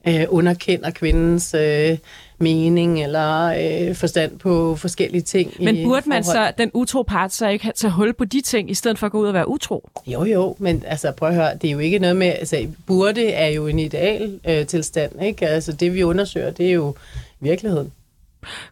øh, 0.09 0.25
underkender 0.29 0.91
kvindens 0.91 1.55
øh, 1.55 1.99
mening 2.39 3.03
eller 3.03 3.45
øh, 3.89 3.95
forstand 3.95 4.39
på 4.39 4.77
forskellige 4.77 5.23
ting. 5.23 5.53
Men 5.61 5.85
burde 5.85 6.09
man 6.09 6.25
forhold. 6.25 6.49
så, 6.49 6.53
den 6.59 6.71
utro 6.75 7.03
part, 7.03 7.33
så 7.33 7.49
ikke 7.49 7.73
tage 7.75 7.93
hul 7.93 8.13
på 8.13 8.25
de 8.25 8.41
ting, 8.41 8.71
i 8.71 8.75
stedet 8.75 8.99
for 8.99 9.07
at 9.07 9.13
gå 9.13 9.19
ud 9.19 9.27
og 9.27 9.35
være 9.35 9.49
utro? 9.49 9.91
Jo, 10.07 10.25
jo, 10.25 10.57
men 10.59 10.83
altså 10.87 11.13
prøv 11.13 11.29
at 11.29 11.35
høre, 11.35 11.55
det 11.63 11.69
er 11.69 11.73
jo 11.73 11.79
ikke 11.79 11.99
noget 11.99 12.17
med, 12.17 12.27
altså 12.27 12.67
burde 12.87 13.29
er 13.29 13.49
jo 13.49 13.67
en 13.67 13.79
ideal 13.79 14.41
øh, 14.49 14.67
tilstand, 14.67 15.23
ikke? 15.23 15.49
Altså 15.49 15.73
det 15.73 15.95
vi 15.95 16.03
undersøger, 16.03 16.51
det 16.51 16.67
er 16.67 16.73
jo 16.73 16.95
virkeligheden. 17.41 17.93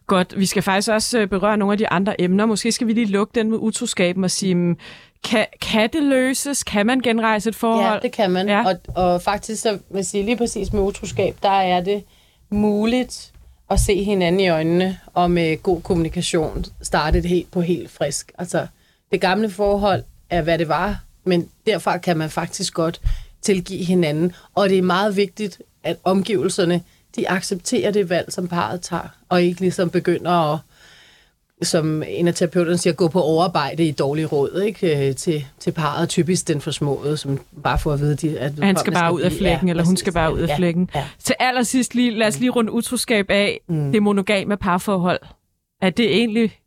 Godt, 0.07 0.39
vi 0.39 0.45
skal 0.45 0.63
faktisk 0.63 0.89
også 0.91 1.19
øh, 1.19 1.27
berøre 1.27 1.57
nogle 1.57 1.71
af 1.71 1.77
de 1.77 1.89
andre 1.89 2.21
emner. 2.21 2.45
Måske 2.45 2.71
skal 2.71 2.87
vi 2.87 2.93
lige 2.93 3.05
lukke 3.05 3.31
den 3.35 3.49
med 3.49 3.57
utroskaben 3.57 4.23
og 4.23 4.31
sige, 4.31 4.55
mm, 4.55 4.77
kan, 5.25 5.45
kan 5.61 5.89
det 5.93 6.03
løses? 6.03 6.63
Kan 6.63 6.85
man 6.85 6.99
genrejse 6.99 7.49
et 7.49 7.55
forhold? 7.55 7.93
Ja, 7.93 7.99
det 7.99 8.11
kan 8.11 8.31
man. 8.31 8.49
Ja. 8.49 8.65
Og, 8.65 8.75
og 8.95 9.21
faktisk, 9.21 9.61
så 9.61 9.71
vil 9.71 9.79
jeg 9.95 10.05
sige, 10.05 10.25
lige 10.25 10.37
præcis 10.37 10.73
med 10.73 10.81
utroskab, 10.81 11.35
der 11.43 11.49
er 11.49 11.81
det 11.81 12.03
muligt 12.49 13.31
at 13.71 13.79
se 13.79 14.03
hinanden 14.03 14.39
i 14.39 14.47
øjnene 14.47 14.99
og 15.13 15.31
med 15.31 15.63
god 15.63 15.81
kommunikation 15.81 16.65
starte 16.81 17.21
det 17.21 17.29
helt 17.29 17.51
på 17.51 17.61
helt 17.61 17.91
frisk. 17.91 18.31
Altså, 18.37 18.67
det 19.11 19.21
gamle 19.21 19.49
forhold 19.49 20.03
er, 20.29 20.41
hvad 20.41 20.57
det 20.57 20.67
var, 20.67 21.03
men 21.23 21.49
derfra 21.65 21.97
kan 21.97 22.17
man 22.17 22.29
faktisk 22.29 22.73
godt 22.73 23.01
tilgive 23.41 23.83
hinanden. 23.83 24.33
Og 24.55 24.69
det 24.69 24.77
er 24.77 24.81
meget 24.81 25.15
vigtigt, 25.15 25.61
at 25.83 25.97
omgivelserne, 26.03 26.81
de 27.15 27.29
accepterer 27.29 27.91
det 27.91 28.09
valg, 28.09 28.33
som 28.33 28.47
parret 28.47 28.81
tager, 28.81 29.07
og 29.29 29.43
ikke 29.43 29.61
ligesom 29.61 29.89
begynder 29.89 30.53
at 30.53 30.59
som 31.63 32.03
en 32.07 32.27
af 32.27 32.33
terapeuterne 32.33 32.77
siger, 32.77 32.93
gå 32.93 33.07
på 33.07 33.21
overarbejde 33.21 33.87
i 33.87 33.91
dårlig 33.91 34.31
råd 34.31 34.61
ikke? 34.61 35.07
Øh, 35.09 35.15
Til, 35.15 35.45
til 35.59 35.71
parret, 35.71 36.09
typisk 36.09 36.47
den 36.47 36.61
forsmåede, 36.61 37.17
som 37.17 37.39
bare 37.63 37.79
får 37.79 37.93
at 37.93 37.99
vide, 37.99 38.15
de, 38.15 38.39
at 38.39 38.51
Han 38.61 38.77
skal 38.77 38.93
bare 38.93 39.13
ud 39.13 39.21
af 39.21 39.31
flækken, 39.31 39.67
ja, 39.67 39.71
eller 39.71 39.83
hun 39.85 39.97
skal 39.97 40.13
bare 40.13 40.33
ud 40.33 40.39
af 40.39 40.55
flækken. 40.57 40.89
Ja. 40.95 41.05
Til 41.23 41.35
allersidst 41.39 41.95
lige, 41.95 42.11
lad 42.11 42.27
os 42.27 42.39
lige 42.39 42.49
runde 42.49 42.71
utroskab 42.71 43.25
af. 43.29 43.59
Mm. 43.67 43.91
Det 43.91 44.03
monogame 44.03 44.57
parforhold. 44.57 45.19
Er 45.81 45.89
det 45.89 46.15
egentlig 46.15 46.59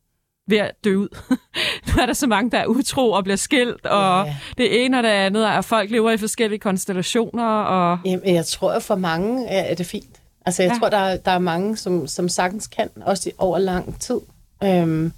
ved 0.49 0.59
at 0.59 0.71
dø 0.85 0.95
ud? 0.97 1.09
nu 1.97 2.02
er 2.02 2.07
der 2.07 2.12
så 2.12 2.26
mange, 2.26 2.50
der 2.50 2.59
er 2.59 2.66
utro 2.66 3.11
og 3.11 3.25
bliver 3.25 3.37
skilt, 3.37 3.87
og 3.87 4.26
Ja. 4.26 4.37
det 4.59 4.85
ene 4.85 4.97
og 4.99 5.02
det 5.02 5.09
andet, 5.11 5.47
og 5.47 5.64
folk 5.64 5.90
lever 5.90 6.11
i 6.11 6.16
forskellige 6.16 6.59
konstellationer. 6.59 7.45
Og... 7.47 7.99
Jamen, 8.04 8.35
jeg 8.35 8.47
tror, 8.47 8.73
at 8.73 8.83
for 8.83 8.95
mange 8.97 9.47
er 9.49 9.75
det 9.75 9.87
fint. 9.87 10.21
Altså, 10.47 10.62
jeg 10.62 10.73
Ja. 10.73 10.78
tror, 10.78 10.88
der, 10.88 10.97
er- 10.97 11.16
der 11.16 11.30
er 11.30 11.38
mange, 11.38 11.76
som, 11.76 12.07
som 12.07 12.28
sagtens 12.28 12.66
kan, 12.66 12.88
også 13.00 13.28
i, 13.28 13.33
over 13.38 13.59
lang 13.59 14.00
tid. 14.00 14.18
Øhm, 14.64 15.12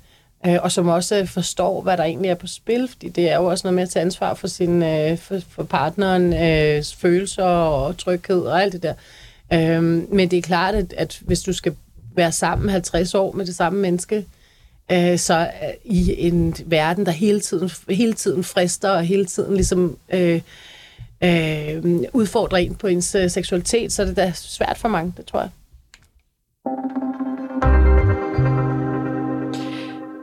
øh, 0.46 0.56
og 0.62 0.72
som 0.72 0.88
også 0.88 1.16
øh, 1.20 1.26
forstår, 1.26 1.82
hvad 1.82 1.96
der 1.96 2.04
egentlig 2.04 2.30
er 2.30 2.34
på 2.34 2.46
spil, 2.46 2.88
fordi 2.88 3.08
det 3.08 3.30
er 3.30 3.36
jo 3.36 3.44
også 3.44 3.66
noget 3.66 3.74
med 3.74 3.82
at 3.82 3.90
tage 3.90 4.04
ansvar 4.04 4.34
for, 4.34 4.46
sin, 4.46 4.82
øh, 4.82 5.18
for, 5.18 5.38
for 5.50 5.62
partneren, 5.62 6.32
øh, 6.32 6.84
følelser 6.96 7.44
og 7.44 7.98
tryghed 7.98 8.40
og 8.40 8.62
alt 8.62 8.72
det 8.72 8.82
der. 8.82 8.94
Øhm, 9.52 10.06
men 10.12 10.30
det 10.30 10.36
er 10.36 10.42
klart, 10.42 10.74
at, 10.74 10.94
at 10.96 11.20
hvis 11.20 11.40
du 11.40 11.52
skal 11.52 11.74
være 12.14 12.32
sammen 12.32 12.68
50 12.68 13.14
år 13.14 13.32
med 13.32 13.46
det 13.46 13.56
samme 13.56 13.80
menneske, 13.80 14.26
øh, 14.92 15.18
så 15.18 15.40
øh, 15.40 15.74
i 15.84 16.26
en 16.26 16.56
verden, 16.66 17.06
der 17.06 17.12
hele 17.12 17.40
tiden, 17.40 17.70
hele 17.88 18.12
tiden 18.12 18.44
frister 18.44 18.90
og 18.90 19.04
hele 19.04 19.26
tiden 19.26 19.54
ligesom 19.54 19.96
øh, 20.12 20.40
øh, 21.24 21.84
udfordrer 22.12 22.58
en 22.58 22.74
på 22.74 22.86
ens 22.86 23.14
øh, 23.14 23.30
seksualitet, 23.30 23.92
så 23.92 24.02
er 24.02 24.06
det 24.06 24.16
da 24.16 24.32
svært 24.34 24.78
for 24.78 24.88
mange, 24.88 25.12
det 25.16 25.26
tror 25.26 25.40
jeg. 25.40 25.50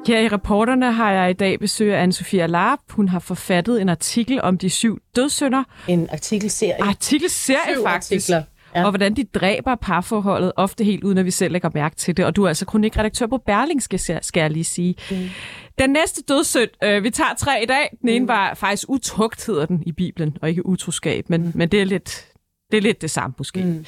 Her 0.07 0.19
i 0.19 0.27
reporterne 0.27 0.93
har 0.93 1.11
jeg 1.11 1.29
i 1.29 1.33
dag 1.33 1.59
besøg 1.59 1.93
af 1.93 2.07
Anne-Sophia 2.07 2.45
Larp. 2.45 2.79
Hun 2.89 3.07
har 3.09 3.19
forfattet 3.19 3.81
en 3.81 3.89
artikel 3.89 4.41
om 4.41 4.57
de 4.57 4.69
syv 4.69 4.99
dødssynder. 5.15 5.63
En 5.87 6.07
artikelserie. 6.11 6.83
Artikelserie 6.83 7.75
Syv 7.75 7.83
faktisk. 7.83 8.29
artikler. 8.29 8.43
Ja. 8.75 8.83
Og 8.85 8.91
hvordan 8.91 9.15
de 9.15 9.23
dræber 9.23 9.75
parforholdet, 9.75 10.51
ofte 10.55 10.83
helt 10.83 11.03
uden 11.03 11.17
at 11.17 11.25
vi 11.25 11.31
selv 11.31 11.51
lægger 11.51 11.69
mærke 11.73 11.95
til 11.95 12.17
det. 12.17 12.25
Og 12.25 12.35
du 12.35 12.43
er 12.43 12.47
altså 12.47 12.65
kronikredaktør 12.65 13.27
på 13.27 13.37
Berlingske, 13.37 13.97
skal 13.97 14.19
skal 14.23 14.41
jeg 14.41 14.51
lige 14.51 14.63
sige. 14.63 14.95
Mm. 15.11 15.17
Den 15.79 15.89
næste 15.89 16.21
dødssynd, 16.21 16.69
øh, 16.83 17.03
vi 17.03 17.09
tager 17.09 17.33
tre 17.37 17.63
i 17.63 17.65
dag. 17.65 17.97
Den 18.01 18.09
ene 18.09 18.19
Mm. 18.23 18.27
var 18.27 18.53
faktisk 18.53 18.85
utugt, 18.89 19.45
hedder 19.47 19.65
den 19.65 19.83
i 19.85 19.91
Bibelen, 19.91 20.37
og 20.41 20.49
ikke 20.49 20.65
utroskab. 20.65 21.29
Men, 21.29 21.41
mm. 21.41 21.51
men 21.55 21.69
det, 21.69 21.81
er 21.81 21.85
lidt, 21.85 22.25
det 22.71 22.77
er 22.77 22.81
lidt 22.81 23.01
det 23.01 23.11
samme 23.11 23.33
måske. 23.37 23.63
Mm. 23.63 23.85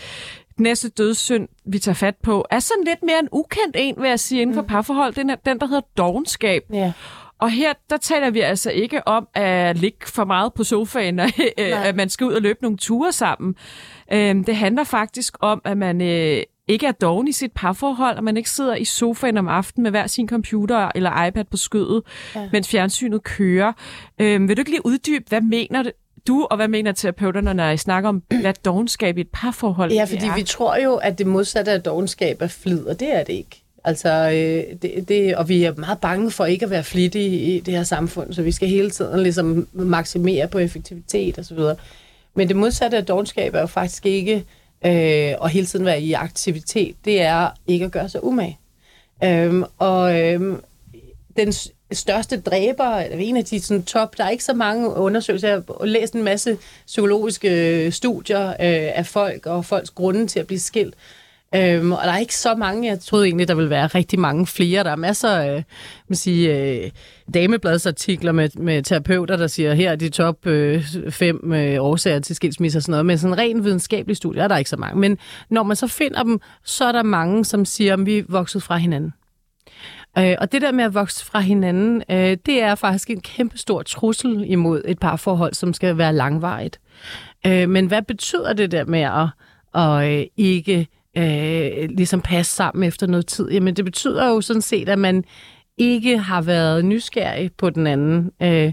Næste 0.59 0.89
dødssynd, 0.89 1.47
vi 1.65 1.79
tager 1.79 1.95
fat 1.95 2.15
på, 2.23 2.45
er 2.51 2.59
sådan 2.59 2.83
lidt 2.83 3.03
mere 3.03 3.19
en 3.19 3.29
ukendt 3.31 3.75
en, 3.79 3.95
vil 4.01 4.09
jeg 4.09 4.19
sige, 4.19 4.41
inden 4.41 4.55
for 4.55 4.61
parforhold. 4.61 5.13
Den 5.13 5.29
er 5.29 5.35
den, 5.35 5.59
der 5.59 5.65
hedder 5.67 5.87
dogenskab. 5.97 6.63
Ja. 6.73 6.91
Og 7.39 7.51
her, 7.51 7.73
der 7.89 7.97
taler 7.97 8.29
vi 8.29 8.39
altså 8.39 8.71
ikke 8.71 9.07
om 9.07 9.27
at 9.33 9.77
ligge 9.77 9.97
for 10.07 10.25
meget 10.25 10.53
på 10.53 10.63
sofaen, 10.63 11.19
og 11.19 11.29
øh, 11.59 11.87
at 11.87 11.95
man 11.95 12.09
skal 12.09 12.27
ud 12.27 12.33
og 12.33 12.41
løbe 12.41 12.59
nogle 12.61 12.77
ture 12.77 13.11
sammen. 13.11 13.55
Øhm, 14.13 14.43
Det 14.43 14.55
handler 14.55 14.83
faktisk 14.83 15.37
om, 15.39 15.61
at 15.65 15.77
man 15.77 16.01
øh, 16.01 16.43
ikke 16.67 16.85
er 16.87 16.91
doven 16.91 17.27
i 17.27 17.31
sit 17.31 17.51
parforhold, 17.51 18.17
og 18.17 18.23
man 18.23 18.37
ikke 18.37 18.49
sidder 18.49 18.75
i 18.75 18.85
sofaen 18.85 19.37
om 19.37 19.47
aftenen 19.47 19.83
med 19.83 19.91
hver 19.91 20.07
sin 20.07 20.29
computer 20.29 20.91
eller 20.95 21.25
iPad 21.25 21.43
på 21.43 21.57
skødet, 21.57 22.01
ja. 22.35 22.49
mens 22.51 22.69
fjernsynet 22.69 23.23
kører. 23.23 23.73
Øhm, 24.19 24.47
Vil 24.47 24.57
du 24.57 24.61
ikke 24.61 24.71
lige 24.71 24.85
uddybe, 24.85 25.25
hvad 25.29 25.41
mener 25.41 25.83
du, 26.29 26.47
og 26.49 26.55
hvad 26.55 26.67
mener 26.67 26.91
terapeuterne, 26.91 27.53
når 27.53 27.69
I 27.69 27.77
snakker 27.77 28.09
om, 28.09 28.23
hvad 28.41 28.53
dogenskab 28.65 29.17
i 29.17 29.21
et 29.21 29.27
parforhold 29.33 29.91
ja, 29.91 30.03
fordi 30.03 30.25
vi 30.35 30.43
tror 30.43 30.75
jo, 30.75 30.95
at 30.95 31.17
det 31.17 31.27
modsatte 31.27 31.71
af 31.71 31.81
dogenskab 31.81 32.41
er 32.41 32.47
flid, 32.47 32.85
og 32.85 32.99
det 32.99 33.15
er 33.15 33.23
det 33.23 33.33
ikke. 33.33 33.63
Altså, 33.83 34.09
øh, 34.09 34.81
det, 34.81 35.09
det, 35.09 35.35
og 35.35 35.49
vi 35.49 35.63
er 35.63 35.73
meget 35.77 35.99
bange 35.99 36.31
for 36.31 36.45
ikke 36.45 36.65
at 36.65 36.71
være 36.71 36.83
flittige 36.83 37.55
i 37.55 37.59
det 37.59 37.73
her 37.73 37.83
samfund, 37.83 38.33
så 38.33 38.41
vi 38.41 38.51
skal 38.51 38.67
hele 38.67 38.89
tiden 38.89 39.23
ligesom 39.23 39.67
maksimere 39.73 40.47
på 40.47 40.59
effektivitet 40.59 41.37
og 41.37 41.45
så 41.45 41.55
videre. 41.55 41.75
Men 42.33 42.47
det 42.47 42.55
modsatte 42.55 42.97
af 42.97 43.05
dogenskab 43.05 43.55
er 43.55 43.59
jo 43.59 43.65
faktisk 43.65 44.05
ikke 44.05 44.35
øh, 44.85 45.33
at 45.43 45.49
hele 45.51 45.65
tiden 45.65 45.85
være 45.85 46.01
i 46.01 46.13
aktivitet. 46.13 46.95
Det 47.05 47.21
er 47.21 47.49
ikke 47.67 47.85
at 47.85 47.91
gøre 47.91 48.09
sig 48.09 48.23
umage. 48.23 48.59
Øhm, 49.23 49.63
og 49.77 50.19
øhm, 50.19 50.63
den 51.37 51.53
største 51.91 52.41
dræber, 52.41 52.95
eller 52.97 53.17
en 53.17 53.37
af 53.37 53.45
de 53.45 53.61
sådan, 53.61 53.83
top, 53.83 54.17
der 54.17 54.23
er 54.23 54.29
ikke 54.29 54.43
så 54.43 54.53
mange 54.53 54.89
undersøgelser. 54.89 55.47
Jeg 55.47 55.61
har 55.79 55.85
læst 55.85 56.13
en 56.13 56.23
masse 56.23 56.57
psykologiske 56.85 57.85
øh, 57.85 57.91
studier 57.91 58.49
øh, 58.49 58.55
af 58.95 59.05
folk 59.05 59.45
og 59.45 59.65
folks 59.65 59.89
grunde 59.89 60.27
til 60.27 60.39
at 60.39 60.47
blive 60.47 60.59
skilt. 60.59 60.95
Øhm, 61.55 61.91
og 61.91 61.99
der 62.03 62.11
er 62.11 62.17
ikke 62.17 62.35
så 62.35 62.55
mange, 62.55 62.87
jeg 62.87 62.99
troede 62.99 63.25
egentlig, 63.25 63.47
der 63.47 63.55
ville 63.55 63.69
være 63.69 63.87
rigtig 63.87 64.19
mange 64.19 64.47
flere. 64.47 64.83
Der 64.83 64.91
er 64.91 64.95
masser 64.95 65.29
af 65.29 65.63
man 66.07 66.15
sige, 66.15 66.57
øh, 66.57 66.91
damebladsartikler 67.33 68.31
med, 68.31 68.49
med 68.55 68.83
terapeuter, 68.83 69.37
der 69.37 69.47
siger, 69.47 69.73
her 69.73 69.91
er 69.91 69.95
de 69.95 70.09
top 70.09 70.47
øh, 70.47 70.83
fem 71.09 71.53
øh, 71.53 71.83
årsager 71.83 72.19
til 72.19 72.35
skilsmisse 72.35 72.77
og 72.77 72.81
sådan 72.81 72.91
noget. 72.91 73.05
Men 73.05 73.17
sådan 73.17 73.37
ren 73.37 73.63
videnskabelig 73.63 74.17
studie 74.17 74.41
er 74.41 74.47
der 74.47 74.57
ikke 74.57 74.69
så 74.69 74.77
mange. 74.77 74.99
Men 74.99 75.17
når 75.49 75.63
man 75.63 75.75
så 75.75 75.87
finder 75.87 76.23
dem, 76.23 76.39
så 76.63 76.85
er 76.85 76.91
der 76.91 77.03
mange, 77.03 77.45
som 77.45 77.65
siger, 77.65 77.93
at 77.93 78.05
vi 78.05 78.17
er 78.17 78.23
vokset 78.27 78.63
fra 78.63 78.77
hinanden. 78.77 79.13
Øh, 80.17 80.35
og 80.39 80.51
det 80.51 80.61
der 80.61 80.71
med 80.71 80.83
at 80.83 80.93
vokse 80.93 81.25
fra 81.25 81.39
hinanden, 81.39 82.03
øh, 82.11 82.37
det 82.45 82.61
er 82.61 82.75
faktisk 82.75 83.09
en 83.09 83.21
kæmpe 83.21 83.57
stor 83.57 83.81
trussel 83.81 84.43
imod 84.47 84.81
et 84.85 84.99
parforhold, 84.99 85.53
som 85.53 85.73
skal 85.73 85.97
være 85.97 86.13
langvarigt. 86.13 86.79
Øh, 87.47 87.69
men 87.69 87.87
hvad 87.87 88.01
betyder 88.01 88.53
det 88.53 88.71
der 88.71 88.85
med 88.85 89.01
at, 89.01 89.27
at 89.81 90.19
øh, 90.19 90.25
ikke 90.37 90.87
øh, 91.17 91.89
ligesom 91.89 92.21
passe 92.21 92.55
sammen 92.55 92.83
efter 92.83 93.07
noget 93.07 93.27
tid? 93.27 93.51
Jamen 93.51 93.73
det 93.73 93.85
betyder 93.85 94.29
jo 94.29 94.41
sådan 94.41 94.61
set, 94.61 94.89
at 94.89 94.99
man 94.99 95.23
ikke 95.77 96.17
har 96.17 96.41
været 96.41 96.85
nysgerrig 96.85 97.51
på 97.57 97.69
den 97.69 97.87
anden. 97.87 98.31
Øh, 98.41 98.71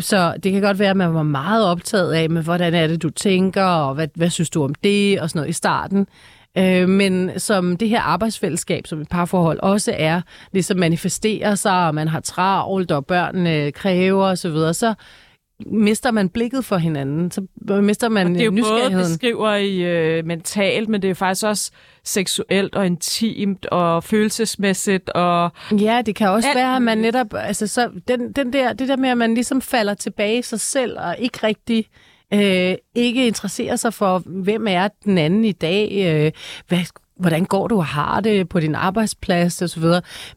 så 0.00 0.34
det 0.42 0.52
kan 0.52 0.60
godt 0.60 0.78
være, 0.78 0.90
at 0.90 0.96
man 0.96 1.14
var 1.14 1.22
meget 1.22 1.66
optaget 1.66 2.12
af, 2.12 2.30
men 2.30 2.44
hvordan 2.44 2.74
er 2.74 2.86
det, 2.86 3.02
du 3.02 3.10
tænker, 3.10 3.64
og 3.64 3.94
hvad, 3.94 4.08
hvad 4.14 4.30
synes 4.30 4.50
du 4.50 4.64
om 4.64 4.74
det, 4.74 5.20
og 5.20 5.30
sådan 5.30 5.38
noget 5.38 5.50
i 5.50 5.52
starten. 5.52 6.06
Øh, 6.58 6.88
men 6.88 7.30
som 7.40 7.76
det 7.76 7.88
her 7.88 8.00
arbejdsfællesskab, 8.00 8.86
som 8.86 9.00
et 9.00 9.08
parforhold 9.08 9.58
også 9.62 9.94
er, 9.96 10.20
ligesom 10.52 10.76
manifesterer 10.76 11.54
sig, 11.54 11.86
og 11.86 11.94
man 11.94 12.08
har 12.08 12.20
travlt, 12.20 12.90
og 12.90 13.06
børnene 13.06 13.72
kræver 13.72 14.24
osv., 14.24 14.36
så, 14.36 14.48
videre, 14.50 14.74
så 14.74 14.94
mister 15.66 16.10
man 16.10 16.28
blikket 16.28 16.64
for 16.64 16.76
hinanden, 16.76 17.30
så 17.30 17.42
mister 17.82 18.08
man 18.08 18.34
Det 18.34 18.40
er 18.40 18.44
jo 18.44 18.50
både 18.50 18.60
nysgerrigheden. 18.60 19.06
beskriver 19.06 19.54
i 19.54 19.78
øh, 19.78 20.24
mentalt, 20.26 20.88
men 20.88 21.02
det 21.02 21.10
er 21.10 21.14
faktisk 21.14 21.46
også 21.46 21.70
seksuelt 22.04 22.74
og 22.74 22.86
intimt 22.86 23.66
og 23.66 24.04
følelsesmæssigt 24.04 25.10
og 25.10 25.50
Ja, 25.80 26.02
det 26.06 26.14
kan 26.14 26.28
også 26.28 26.48
Alt 26.48 26.56
være, 26.56 26.76
at 26.76 26.82
man 26.82 26.98
netop, 26.98 27.26
altså 27.34 27.66
så, 27.66 27.90
den, 28.08 28.32
den 28.32 28.52
der, 28.52 28.72
det 28.72 28.88
der 28.88 28.96
med, 28.96 29.08
at 29.08 29.18
man 29.18 29.34
ligesom 29.34 29.60
falder 29.60 29.94
tilbage 29.94 30.38
i 30.38 30.42
sig 30.42 30.60
selv, 30.60 30.98
og 30.98 31.16
ikke 31.18 31.38
rigtig 31.46 31.86
øh, 32.34 32.74
ikke 32.94 33.26
interesserer 33.26 33.76
sig 33.76 33.94
for, 33.94 34.18
hvem 34.26 34.66
er 34.68 34.88
den 35.04 35.18
anden 35.18 35.44
i 35.44 35.52
dag, 35.52 35.90
øh, 36.06 36.32
hvad, 36.68 36.78
hvordan 37.16 37.44
går 37.44 37.68
du 37.68 37.76
og 37.76 37.86
har 37.86 38.20
det 38.20 38.48
på 38.48 38.60
din 38.60 38.74
arbejdsplads 38.74 39.62
osv., 39.62 39.84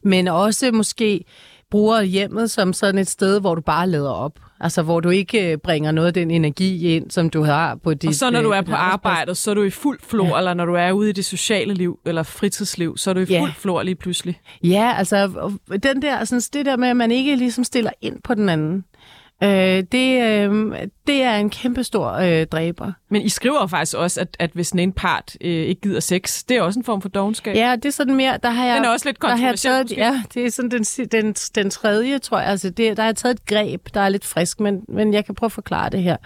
men 0.02 0.28
også 0.28 0.70
måske 0.72 1.24
bruger 1.70 2.02
hjemmet 2.02 2.50
som 2.50 2.72
sådan 2.72 2.98
et 2.98 3.08
sted, 3.10 3.40
hvor 3.40 3.54
du 3.54 3.60
bare 3.60 3.88
lader 3.88 4.10
op. 4.10 4.38
Altså, 4.60 4.82
hvor 4.82 5.00
du 5.00 5.10
ikke 5.10 5.52
øh, 5.52 5.58
bringer 5.58 5.92
noget 5.92 6.06
af 6.08 6.14
den 6.14 6.30
energi 6.30 6.96
ind, 6.96 7.10
som 7.10 7.30
du 7.30 7.42
har 7.42 7.74
på 7.74 7.94
dit 7.94 8.08
Og 8.08 8.14
så 8.14 8.30
når 8.30 8.42
du 8.42 8.52
øh, 8.52 8.58
er 8.58 8.62
på 8.62 8.74
arbejdet, 8.74 9.36
så 9.36 9.50
er 9.50 9.54
du 9.54 9.62
i 9.62 9.70
fuld 9.70 9.98
flor, 10.02 10.26
ja. 10.26 10.38
Eller 10.38 10.54
når 10.54 10.64
du 10.64 10.74
er 10.74 10.92
ude 10.92 11.10
i 11.10 11.12
det 11.12 11.24
sociale 11.24 11.74
liv 11.74 11.98
eller 12.06 12.22
fritidsliv, 12.22 12.96
så 12.96 13.10
er 13.10 13.14
du 13.14 13.20
i 13.20 13.24
Ja. 13.24 13.40
fuld 13.40 13.52
flor 13.52 13.82
lige 13.82 13.94
pludselig. 13.94 14.40
Ja, 14.64 14.94
altså 14.98 15.48
den 15.82 16.02
der, 16.02 16.24
sådan, 16.24 16.40
det 16.52 16.66
der 16.66 16.76
med, 16.76 16.88
at 16.88 16.96
man 16.96 17.10
ikke 17.10 17.36
ligesom 17.36 17.64
stiller 17.64 17.90
ind 18.00 18.16
på 18.24 18.34
den 18.34 18.48
anden. 18.48 18.84
Øh, 19.42 19.84
det, 19.92 20.22
øh, 20.22 20.76
det 21.06 21.22
er 21.22 21.36
en 21.36 21.50
kæmpestor 21.50 22.12
øh, 22.12 22.46
dræber. 22.46 22.92
Men 23.10 23.22
I 23.22 23.28
skriver 23.28 23.66
faktisk 23.66 23.96
også, 23.96 24.20
at, 24.20 24.36
at 24.38 24.50
hvis 24.54 24.70
den 24.70 24.78
ene 24.78 24.92
part 24.92 25.36
øh, 25.40 25.50
ikke 25.50 25.80
gider 25.80 26.00
sex, 26.00 26.44
det 26.48 26.56
er 26.56 26.62
også 26.62 26.80
en 26.80 26.84
form 26.84 27.02
for 27.02 27.08
dogenskab. 27.08 27.56
Ja, 27.56 27.76
det 27.76 27.84
er 27.84 27.90
sådan 27.90 28.14
mere, 28.14 28.38
der 28.42 28.50
har 28.50 28.66
jeg... 28.66 28.76
Den 28.76 28.84
er 28.84 28.88
også 28.88 29.08
lidt 29.08 29.18
kontroversiel, 29.18 29.72
taget. 29.72 29.92
Ja, 29.96 30.22
det 30.34 30.46
er 30.46 30.50
sådan 30.50 30.70
den, 30.70 30.82
den, 31.12 31.32
den 31.32 31.70
tredje, 31.70 32.18
tror 32.18 32.38
jeg. 32.38 32.48
Altså, 32.48 32.70
det, 32.70 32.96
der 32.96 33.02
har 33.02 33.08
jeg 33.08 33.16
taget 33.16 33.34
et 33.34 33.46
greb, 33.46 33.88
der 33.94 34.00
er 34.00 34.08
lidt 34.08 34.24
frisk, 34.24 34.60
men, 34.60 34.80
men 34.88 35.14
jeg 35.14 35.24
kan 35.24 35.34
prøve 35.34 35.48
at 35.48 35.52
forklare 35.52 35.90
det 35.90 36.02
her. 36.02 36.16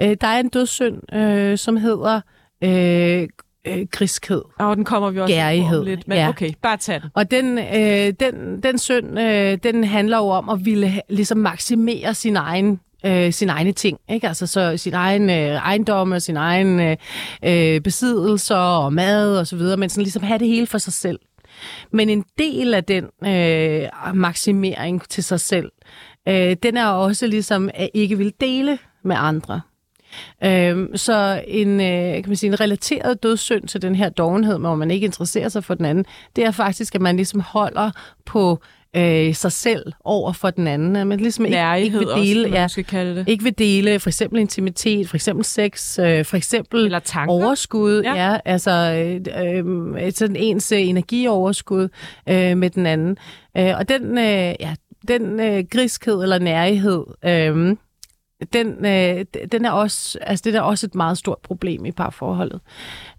Øh, 0.00 0.16
der 0.20 0.26
er 0.26 0.40
en 0.40 0.48
dødssynd, 0.48 1.14
øh, 1.14 1.58
som 1.58 1.76
hedder 1.76 2.20
øh, 2.64 3.28
øh, 3.66 3.86
griskhed. 3.90 4.42
Og 4.58 4.76
den 4.76 4.84
kommer 4.84 5.10
vi 5.10 5.20
også 5.20 5.34
på 5.34 5.38
om 5.40 5.44
Gærighed, 5.44 5.84
lidt. 5.84 6.08
Men 6.08 6.18
ja. 6.18 6.28
okay, 6.28 6.50
bare 6.62 6.76
tag 6.76 7.00
den. 7.00 7.10
Og 7.14 7.30
den, 7.30 7.58
øh, 7.58 8.12
den, 8.20 8.62
den 8.62 8.78
synd, 8.78 9.20
øh, 9.20 9.58
den 9.62 9.84
handler 9.84 10.18
jo 10.18 10.28
om 10.28 10.48
at 10.48 10.64
ville 10.64 11.00
ligesom 11.08 11.38
maksimere 11.38 12.14
sin 12.14 12.36
egen 12.36 12.80
øh, 13.06 13.32
sine 13.32 13.52
egne 13.52 13.72
ting, 13.72 13.98
ikke? 14.08 14.28
Altså 14.28 14.46
så 14.46 14.76
sin 14.76 14.94
egen 14.94 15.30
øh, 15.30 15.36
ejendom 15.36 16.12
og 16.12 16.22
sin 16.22 16.36
egen 16.36 16.80
øh, 16.80 16.96
øh, 17.44 17.80
besiddelser 17.80 18.56
og 18.56 18.92
mad 18.92 19.38
og 19.38 19.46
så 19.46 19.56
videre, 19.56 19.76
men 19.76 19.88
sådan 19.88 20.02
ligesom 20.02 20.22
have 20.22 20.38
det 20.38 20.48
hele 20.48 20.66
for 20.66 20.78
sig 20.78 20.92
selv. 20.92 21.18
Men 21.92 22.08
en 22.08 22.24
del 22.38 22.74
af 22.74 22.84
den 22.84 23.04
øh, 23.26 23.88
maksimering 24.14 25.02
til 25.08 25.24
sig 25.24 25.40
selv, 25.40 25.72
øh, 26.28 26.56
den 26.62 26.76
er 26.76 26.86
også 26.86 27.26
ligesom 27.26 27.70
at 27.74 27.90
ikke 27.94 28.18
vil 28.18 28.32
dele 28.40 28.78
med 29.04 29.16
andre. 29.18 29.60
Øhm, 30.44 30.96
så 30.96 31.42
en, 31.48 31.80
øh, 31.80 32.14
kan 32.14 32.24
man 32.26 32.36
sige, 32.36 32.48
en 32.52 32.60
relateret 32.60 33.22
dødssynd 33.22 33.68
til 33.68 33.82
den 33.82 33.94
her 33.94 34.08
dovenhed, 34.08 34.58
hvor 34.58 34.74
man 34.74 34.90
ikke 34.90 35.04
interesserer 35.04 35.48
sig 35.48 35.64
for 35.64 35.74
den 35.74 35.84
anden, 35.84 36.04
det 36.36 36.44
er 36.44 36.50
faktisk, 36.50 36.94
at 36.94 37.00
man 37.00 37.16
ligesom 37.16 37.40
holder 37.40 37.90
på 38.26 38.58
øh, 38.96 39.34
sig 39.34 39.52
selv 39.52 39.92
over 40.04 40.32
for 40.32 40.50
den 40.50 40.66
anden. 40.66 40.96
At 40.96 41.06
man 41.06 41.20
ligesom 41.20 41.44
ikke, 41.44 41.58
ikke 41.78 41.98
vil 41.98 42.08
også, 42.10 42.22
dele, 42.22 42.42
man 42.42 42.52
ja, 42.52 42.64
måske 42.64 42.82
kalde 42.82 43.16
det. 43.16 43.28
ikke 43.28 43.44
vil 43.44 43.58
dele 43.58 44.00
for 44.00 44.10
eksempel 44.10 44.40
intimitet, 44.40 45.08
for 45.08 45.16
eksempel 45.16 45.44
sex, 45.44 45.98
øh, 45.98 46.24
for 46.24 46.36
eksempel 46.36 46.84
Eller 46.84 46.98
tanker. 46.98 47.34
overskud, 47.34 48.02
Ja. 48.02 48.14
ja, 48.32 48.38
altså 48.44 48.70
øh, 48.70 49.64
øh, 50.06 50.12
sådan 50.12 50.36
ens 50.36 50.72
øh, 50.72 50.80
energioverskud 50.88 51.88
øh, 52.28 52.56
med 52.56 52.70
den 52.70 52.86
anden. 52.86 53.16
Øh, 53.58 53.72
og 53.78 53.88
den, 53.88 54.18
øh, 54.18 54.54
ja, 54.60 54.74
den 55.08 55.40
øh, 55.40 55.64
griskhed 55.70 56.22
eller 56.22 56.38
nærighed, 56.38 57.04
øh, 57.24 57.76
den, 58.52 58.86
øh, 58.86 59.24
den 59.52 59.64
er 59.64 59.70
også, 59.70 60.18
altså 60.22 60.42
det 60.44 60.54
er 60.54 60.60
også 60.60 60.86
et 60.86 60.94
meget 60.94 61.18
stort 61.18 61.38
problem 61.38 61.84
i 61.84 61.92
parforholdet. 61.92 62.60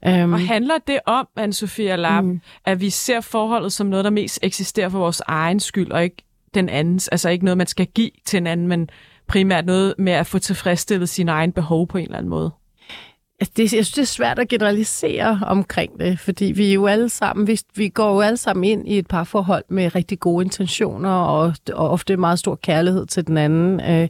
Um, 0.08 0.34
Og 0.34 0.48
handler 0.48 0.76
det 0.88 1.00
om, 1.06 1.28
Anne-Sophia 1.40 1.96
Lapp, 1.96 2.26
mm. 2.26 2.42
at 2.66 2.82
vi 2.82 2.90
ser 2.90 3.22
forholdet 3.22 3.74
som 3.74 3.88
noget, 3.88 4.06
der 4.06 4.12
mest 4.12 4.40
eksisterer 4.42 4.90
for 4.90 5.00
vores 5.00 5.22
egen 5.28 5.60
skyld, 5.60 5.92
og 5.92 6.04
ikke 6.04 6.24
den 6.54 6.70
andens? 6.70 7.08
Altså 7.08 7.30
ikke 7.30 7.46
noget, 7.46 7.58
man 7.58 7.68
skal 7.68 7.86
give 7.86 8.12
til 8.26 8.38
en 8.38 8.48
anden, 8.48 8.68
men 8.68 8.90
primært 9.28 9.66
noget 9.66 9.96
med 9.98 10.14
at 10.14 10.28
få 10.28 10.40
tilfredsstillet 10.40 11.10
sine 11.10 11.32
egne 11.32 11.54
behov 11.54 11.88
på 11.88 11.98
en 11.98 12.04
eller 12.04 12.18
anden 12.18 12.30
måde. 12.30 12.52
Altså, 13.44 13.54
det, 13.58 13.64
jeg 13.74 13.86
synes, 13.86 13.92
det 13.92 14.02
er 14.02 14.06
svært 14.06 14.40
at 14.40 14.48
generalisere 14.48 15.40
omkring 15.48 16.00
det, 16.00 16.20
fordi 16.20 16.46
vi 16.46 16.70
er 16.70 16.74
jo 16.74 16.88
alle 16.88 17.10
sammen, 17.10 17.48
vi, 17.48 17.60
vi 17.76 17.90
går 17.90 18.14
jo 18.14 18.22
alle 18.22 18.38
sammen 18.38 18.64
ind 18.64 18.88
i 18.88 18.98
et 18.98 19.08
parforhold 19.08 19.64
med 19.70 19.96
rigtig 19.96 20.20
gode 20.20 20.46
intentioner 20.46 21.10
og, 21.10 21.54
og 21.74 21.90
ofte 21.90 22.18
meget 22.18 22.40
stor 22.40 22.56
kærlighed 22.56 23.06
til 23.06 23.28
den 23.28 23.38
anden. 23.38 23.82
Øh, 23.92 24.08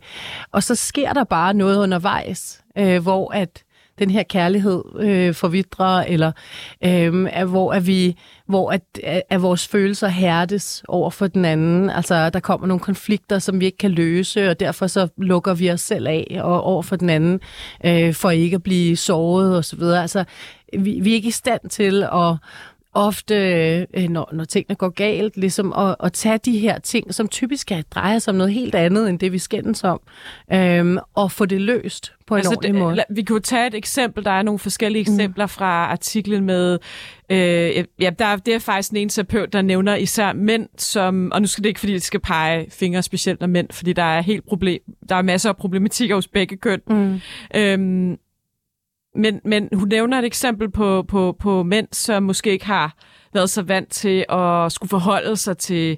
og 0.51 0.63
så 0.63 0.75
sker 0.75 1.13
der 1.13 1.23
bare 1.23 1.53
noget 1.53 1.77
undervejs, 1.77 2.61
øh, 2.77 3.01
hvor 3.01 3.33
at 3.33 3.63
den 3.99 4.09
her 4.09 4.23
kærlighed 4.23 4.83
øh, 4.99 5.33
forvidrer, 5.33 6.03
eller 6.03 6.31
øh, 6.83 7.27
er, 7.31 7.45
hvor, 7.45 7.73
er 7.73 7.79
vi, 7.79 8.15
hvor 8.47 8.71
at, 8.71 8.81
at 9.29 9.41
vores 9.41 9.67
følelser 9.67 10.07
hærdes 10.07 10.83
over 10.87 11.09
for 11.09 11.27
den 11.27 11.45
anden. 11.45 11.89
Altså, 11.89 12.29
der 12.29 12.39
kommer 12.39 12.67
nogle 12.67 12.79
konflikter, 12.79 13.39
som 13.39 13.59
vi 13.59 13.65
ikke 13.65 13.77
kan 13.77 13.91
løse, 13.91 14.49
og 14.49 14.59
derfor 14.59 14.87
så 14.87 15.07
lukker 15.17 15.53
vi 15.53 15.71
os 15.71 15.81
selv 15.81 16.07
af 16.07 16.39
og 16.41 16.63
over 16.63 16.81
for 16.81 16.95
den 16.95 17.09
anden, 17.09 17.39
øh, 17.85 18.13
for 18.13 18.29
ikke 18.29 18.55
at 18.55 18.63
blive 18.63 18.95
såret 18.95 19.57
og 19.57 19.65
så 19.65 19.75
videre. 19.75 20.01
Altså, 20.01 20.23
vi, 20.79 20.99
vi 21.01 21.09
er 21.09 21.15
ikke 21.15 21.27
i 21.27 21.31
stand 21.31 21.69
til 21.69 22.03
at 22.03 22.35
ofte, 22.93 23.35
øh, 23.93 24.09
når, 24.09 24.29
når 24.33 24.45
tingene 24.45 24.75
går 24.75 24.89
galt, 24.89 25.37
ligesom 25.37 25.73
at, 25.73 25.95
at 26.03 26.13
tage 26.13 26.37
de 26.37 26.59
her 26.59 26.79
ting, 26.79 27.13
som 27.13 27.27
typisk 27.27 27.67
kan 27.67 27.83
dreje 27.91 28.19
sig 28.19 28.31
om 28.31 28.37
noget 28.37 28.53
helt 28.53 28.75
andet, 28.75 29.09
end 29.09 29.19
det 29.19 29.31
vi 29.31 29.37
skændes 29.37 29.83
om, 29.83 30.01
øhm, 30.53 30.97
og 31.13 31.31
få 31.31 31.45
det 31.45 31.61
løst 31.61 32.13
på 32.27 32.35
en 32.35 32.37
altså, 32.37 32.51
ordentlig 32.51 32.75
måde. 32.75 33.03
vi 33.09 33.25
jo 33.29 33.39
tage 33.39 33.67
et 33.67 33.75
eksempel. 33.75 34.25
Der 34.25 34.31
er 34.31 34.41
nogle 34.41 34.59
forskellige 34.59 35.01
eksempler 35.01 35.45
mm. 35.45 35.49
fra 35.49 35.85
artiklen 35.85 36.45
med... 36.45 36.79
Øh, 37.29 37.83
ja, 37.99 38.09
der, 38.19 38.35
det 38.35 38.53
er 38.53 38.59
faktisk 38.59 38.93
en 38.95 39.09
terapeut, 39.09 39.53
der 39.53 39.61
nævner 39.61 39.95
især 39.95 40.33
mænd, 40.33 40.69
som... 40.77 41.31
Og 41.31 41.41
nu 41.41 41.47
skal 41.47 41.63
det 41.63 41.69
ikke, 41.69 41.79
fordi 41.79 41.93
det 41.93 42.03
skal 42.03 42.19
pege 42.19 42.65
fingre 42.71 43.03
specielt 43.03 43.41
af 43.41 43.49
mænd, 43.49 43.67
fordi 43.71 43.93
der 43.93 44.03
er 44.03 44.21
helt 44.21 44.47
problem, 44.47 44.81
der 45.09 45.15
er 45.15 45.21
masser 45.21 45.49
af 45.49 45.57
problematikker 45.57 46.15
hos 46.15 46.27
begge 46.27 46.57
køn. 46.57 46.81
Mm. 46.89 47.19
Øhm, 47.55 48.17
men, 49.15 49.41
men 49.45 49.69
hun 49.73 49.87
nævner 49.87 50.19
et 50.19 50.25
eksempel 50.25 50.71
på, 50.71 51.03
på, 51.07 51.35
på 51.39 51.63
mænd, 51.63 51.87
som 51.91 52.23
måske 52.23 52.51
ikke 52.51 52.65
har 52.65 52.95
været 53.33 53.49
så 53.49 53.61
vant 53.61 53.89
til 53.91 54.25
at 54.29 54.71
skulle 54.71 54.89
forholde 54.89 55.37
sig 55.37 55.57
til 55.57 55.97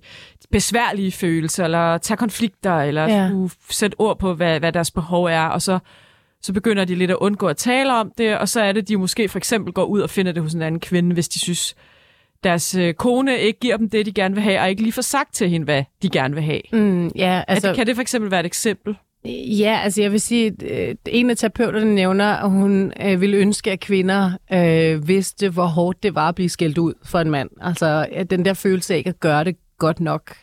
besværlige 0.52 1.12
følelser, 1.12 1.64
eller 1.64 1.98
tage 1.98 2.18
konflikter, 2.18 2.76
eller 2.82 3.04
Ja. 3.08 3.30
sætte 3.70 3.96
ord 4.00 4.20
på, 4.20 4.34
hvad, 4.34 4.60
hvad 4.60 4.72
deres 4.72 4.92
behov 4.92 5.26
er, 5.26 5.42
og 5.46 5.62
så, 5.62 5.80
så 6.42 6.54
begynder 6.54 6.86
de 6.86 6.96
lidt 6.96 7.12
at 7.12 7.18
undgå 7.18 7.48
at 7.48 7.58
tale 7.58 7.94
om 7.94 8.12
det, 8.18 8.38
og 8.38 8.50
så 8.50 8.62
er 8.62 8.72
det, 8.72 8.88
de 8.88 8.98
måske 8.98 9.30
for 9.30 9.38
eksempel 9.38 9.74
går 9.74 9.84
ud 9.86 10.00
og 10.02 10.10
finder 10.10 10.32
det 10.32 10.44
hos 10.44 10.54
en 10.54 10.62
anden 10.62 10.80
kvinde, 10.82 11.14
hvis 11.14 11.30
de 11.30 11.40
synes, 11.40 11.76
deres 12.44 12.76
øh, 12.76 12.94
kone 12.94 13.40
ikke 13.40 13.60
giver 13.60 13.78
dem 13.78 13.90
det, 13.90 14.06
de 14.06 14.14
gerne 14.14 14.36
vil 14.36 14.44
have, 14.44 14.60
og 14.62 14.70
ikke 14.70 14.82
lige 14.82 14.94
får 14.94 15.02
sagt 15.02 15.34
til 15.34 15.50
hende, 15.50 15.64
hvad 15.66 15.84
de 16.02 16.10
gerne 16.10 16.34
vil 16.34 16.44
have. 16.44 16.62
Mm, 16.74 17.08
ja, 17.16 17.44
altså, 17.48 17.68
det, 17.68 17.76
kan 17.78 17.88
det 17.88 17.96
for 17.96 18.02
eksempel 18.02 18.32
være 18.32 18.40
et 18.40 18.46
eksempel? 18.46 18.98
Ja, 19.60 19.80
altså 19.84 20.02
jeg 20.02 20.12
vil 20.12 20.22
sige, 20.22 20.48
at 20.48 20.90
øh, 20.90 20.96
en 21.06 21.30
af 21.30 21.38
terapeuterne 21.38 21.96
nævner, 21.96 22.26
at 22.26 22.50
hun 22.50 22.94
øh, 23.02 23.22
ville 23.22 23.38
ønske, 23.38 23.72
at 23.72 23.80
kvinder 23.80 24.32
øh, 24.54 25.08
vidste, 25.08 25.50
hvor 25.50 25.66
hårdt 25.66 26.04
det 26.04 26.16
var 26.16 26.30
at 26.30 26.36
blive 26.36 26.50
skældt 26.50 26.78
ud 26.78 26.94
for 27.06 27.20
en 27.20 27.32
mand. 27.32 27.50
Altså 27.62 28.08
at 28.12 28.30
den 28.30 28.46
der 28.46 28.54
følelse 28.54 28.94
af 28.94 28.98
ikke 28.98 29.10
at 29.10 29.20
gøre 29.20 29.44
det 29.44 29.56
godt 29.78 30.00
nok. 30.00 30.36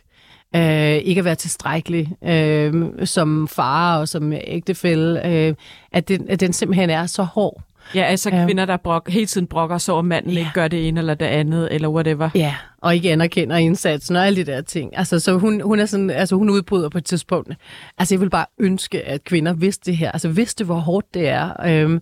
Øh, 0.56 0.94
ikke 0.96 1.18
at 1.18 1.24
være 1.24 1.34
tilstrækkelig 1.34 2.08
øh, 2.24 2.90
som 3.04 3.48
far 3.48 3.98
og 3.98 4.08
som 4.08 4.32
ægtefælle, 4.32 5.26
øh, 5.26 5.54
at, 5.92 6.08
den, 6.08 6.26
at 6.28 6.40
den 6.40 6.52
simpelthen 6.52 6.90
er 6.90 7.06
så 7.06 7.22
hård. 7.22 7.62
Ja, 7.94 8.02
altså 8.02 8.30
Ja. 8.30 8.44
kvinder, 8.44 8.64
der 8.64 8.76
brok, 8.76 9.10
hele 9.10 9.26
tiden 9.26 9.46
brokker 9.46 9.88
over, 9.90 9.98
at 9.98 10.04
manden 10.04 10.32
ja. 10.32 10.38
ikke 10.38 10.50
gør 10.54 10.68
det 10.68 10.88
ene 10.88 11.00
eller 11.00 11.14
det 11.14 11.26
andet, 11.26 11.68
eller 11.74 11.88
whatever. 11.88 12.30
Ja, 12.34 12.54
og 12.82 12.94
ikke 12.94 13.12
anerkender 13.12 13.56
indsatsen 13.56 14.16
og 14.16 14.26
alle 14.26 14.44
de 14.44 14.52
der 14.52 14.60
ting. 14.60 14.96
Altså, 14.96 15.20
så 15.20 15.32
hun, 15.38 15.60
hun 15.60 15.80
er 15.80 15.86
sådan, 15.86 16.10
altså 16.10 16.36
hun 16.36 16.50
udbryder 16.50 16.88
på 16.88 16.98
et 16.98 17.04
tidspunkt. 17.04 17.54
Altså, 17.98 18.14
jeg 18.14 18.20
vil 18.20 18.30
bare 18.30 18.46
ønske, 18.58 19.02
at 19.06 19.24
kvinder 19.24 19.52
vidste 19.52 19.90
det 19.90 19.96
her. 19.96 20.12
Altså, 20.12 20.28
vidste, 20.28 20.64
hvor 20.64 20.74
hårdt 20.74 21.14
det 21.14 21.28
er. 21.28 21.66
Øhm, 21.66 22.00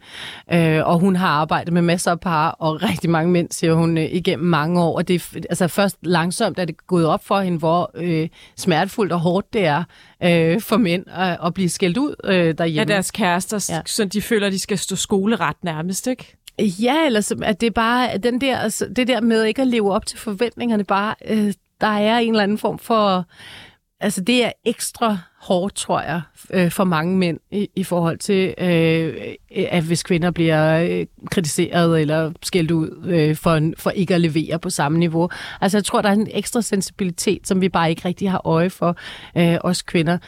øh, 0.53 0.87
og 0.87 0.99
hun 0.99 1.16
har 1.16 1.29
arbejdet 1.29 1.73
med 1.73 1.83
masser 1.83 2.11
af 2.11 2.21
par, 2.21 2.51
og 2.51 2.83
rigtig 2.83 3.11
mange 3.11 3.33
mænd, 3.33 3.49
siger 3.51 3.75
hun, 3.75 3.99
øh, 3.99 4.05
igennem 4.12 4.47
mange 4.49 4.81
år. 4.83 4.97
Og 4.97 5.09
det 5.09 5.14
er 5.14 5.40
altså, 5.51 5.69
først 5.69 5.97
langsomt 6.03 6.59
er 6.59 6.64
det 6.64 6.87
gået 6.87 7.07
op 7.07 7.25
for 7.27 7.40
hende, 7.40 7.59
hvor 7.59 7.90
øh, 7.95 8.29
smertefuldt 8.57 9.12
og 9.12 9.21
hårdt 9.21 9.53
det 9.53 9.66
er 9.66 9.85
øh, 10.23 10.61
for 10.61 10.77
mænd 10.77 11.05
at, 11.16 11.38
at 11.47 11.55
blive 11.55 11.69
skældt 11.69 11.97
ud 11.97 12.14
øh, 12.25 12.35
Ja, 12.35 12.53
derhjemme. 12.53 12.93
deres 12.93 13.11
kærester, 13.11 13.66
Ja. 13.71 13.75
ja. 13.77 13.83
så 13.87 14.05
de 14.05 14.23
føler, 14.23 14.47
at 14.47 14.53
de 14.53 14.59
skal 14.59 14.79
stå 14.79 14.97
skoleret 14.97 15.57
nærmest, 15.62 16.07
ikke? 16.07 16.37
Ja, 16.61 17.07
eller 17.07 17.42
at 17.42 17.61
det 17.61 17.66
er 17.66 17.70
bare 17.70 18.18
den 18.18 18.40
der, 18.40 18.59
altså, 18.59 18.87
det 18.96 19.09
der 19.09 19.20
med 19.20 19.44
ikke 19.44 19.62
at 19.62 19.68
leve 19.68 19.92
op 19.92 20.07
til 20.07 20.18
forventningerne, 20.18 20.85
bare, 20.85 21.14
øh, 21.25 21.55
der 21.81 21.87
er 21.87 22.18
en 22.18 22.31
eller 22.31 22.42
anden 22.42 22.59
form 22.59 22.79
for, 22.79 23.25
altså 24.01 24.20
det 24.20 24.44
er 24.44 24.53
ekstra 24.64 25.18
hårdt, 25.40 25.74
tror 25.74 26.00
jeg, 26.00 26.20
øh, 26.50 26.70
for 26.70 26.85
mange 26.85 27.16
mænd 27.16 27.38
i, 27.50 27.68
i 27.76 27.85
forhold 27.85 28.18
til, 28.18 28.55
øh, 28.59 29.35
at 29.57 29.85
hvis 29.85 30.03
kvinder 30.03 30.31
bliver 30.31 30.83
øh, 30.83 31.07
kritiseret 31.31 32.00
eller 32.00 32.33
skældt 32.42 32.70
ud 32.70 33.05
øh, 33.07 33.37
for, 33.37 33.72
for 33.79 33.90
ikke 33.90 34.14
at 34.14 34.20
levere 34.20 34.59
på 34.59 34.70
samme 34.70 34.98
niveau. 34.98 35.29
Altså 35.61 35.79
jeg 35.79 35.85
tror, 35.85 36.03
der 36.03 36.09
er 36.09 36.12
en 36.12 36.29
ekstra 36.31 36.62
sensibilitet, 36.62 37.48
som 37.48 37.61
vi 37.61 37.68
bare 37.68 37.90
ikke 37.90 38.05
rigtig 38.05 38.31
har 38.31 38.46
øje 38.46 38.70
for, 38.70 38.96
øh, 39.37 39.59
os 39.61 39.83
kvinder. 39.83 40.18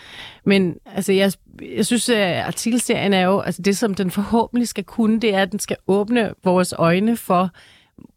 Men 0.45 0.75
altså, 0.87 1.13
jeg, 1.13 1.33
jeg 1.77 1.87
synes, 1.87 2.09
at 2.09 2.45
artikelserien 2.45 3.13
er 3.13 3.23
jo, 3.23 3.41
altså 3.41 3.63
det 3.63 3.77
som 3.77 3.95
den 3.95 4.11
forhåbentlig 4.11 4.69
skal 4.69 4.85
kunne, 4.85 5.21
det 5.21 5.35
er, 5.35 5.43
at 5.43 5.53
den 5.53 5.59
skal 5.59 5.77
åbne 5.87 6.31
vores 6.45 6.75
øjne 6.79 7.17
for, 7.17 7.51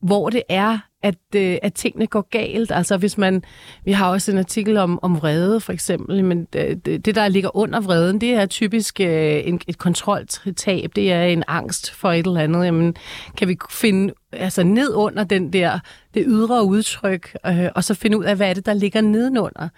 hvor 0.01 0.29
det 0.29 0.43
er, 0.49 0.77
at, 1.05 1.15
øh, 1.35 1.57
at 1.61 1.73
tingene 1.73 2.07
går 2.07 2.27
galt. 2.31 2.71
Altså 2.71 2.97
hvis 2.97 3.17
man, 3.17 3.43
vi 3.83 3.91
har 3.91 4.09
også 4.11 4.31
en 4.31 4.37
artikel 4.37 4.77
om, 4.77 4.99
om 5.01 5.17
vrede 5.17 5.59
for 5.59 5.73
eksempel, 5.73 6.23
men 6.23 6.45
det, 6.53 6.85
det, 7.05 7.15
der 7.15 7.27
ligger 7.27 7.57
under 7.57 7.81
vreden, 7.81 8.21
det 8.21 8.33
er 8.33 8.45
typisk 8.45 8.99
øh, 8.99 9.47
en, 9.47 9.61
et 9.67 9.77
kontroltab, 9.77 10.89
det 10.95 11.11
er 11.11 11.23
en 11.23 11.43
angst 11.47 11.91
for 11.91 12.11
et 12.11 12.25
eller 12.25 12.39
andet. 12.39 12.65
Jamen, 12.65 12.95
kan 13.37 13.47
vi 13.47 13.57
finde 13.71 14.13
altså 14.31 14.63
ned 14.63 14.93
under 14.95 15.23
den 15.23 15.53
der, 15.53 15.79
det 16.13 16.23
ydre 16.27 16.63
udtryk, 16.63 17.37
øh, 17.45 17.69
og 17.75 17.83
så 17.83 17.93
finde 17.93 18.17
ud 18.17 18.23
af, 18.23 18.35
hvad 18.35 18.49
er 18.49 18.53
det, 18.53 18.65
der 18.65 18.73
ligger 18.73 19.01
nedenunder. 19.01 19.69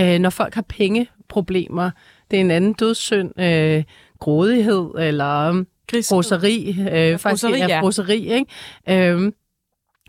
Øh, 0.00 0.18
når 0.18 0.30
folk 0.30 0.54
har 0.54 0.64
pengeproblemer, 0.68 1.90
det 2.30 2.36
er 2.36 2.40
en 2.40 2.50
anden 2.50 2.72
dødssynd, 2.72 3.40
øh, 3.40 3.84
grådighed 4.18 4.90
eller 4.98 5.64
roseri, 5.92 6.76
øh, 6.80 7.18
faktisk 7.18 7.22
froseri, 7.22 7.58
ja, 7.58 7.66
ja. 7.66 7.80
froseri, 7.80 8.32
ikke? 8.32 8.46
Øhm, 8.88 9.32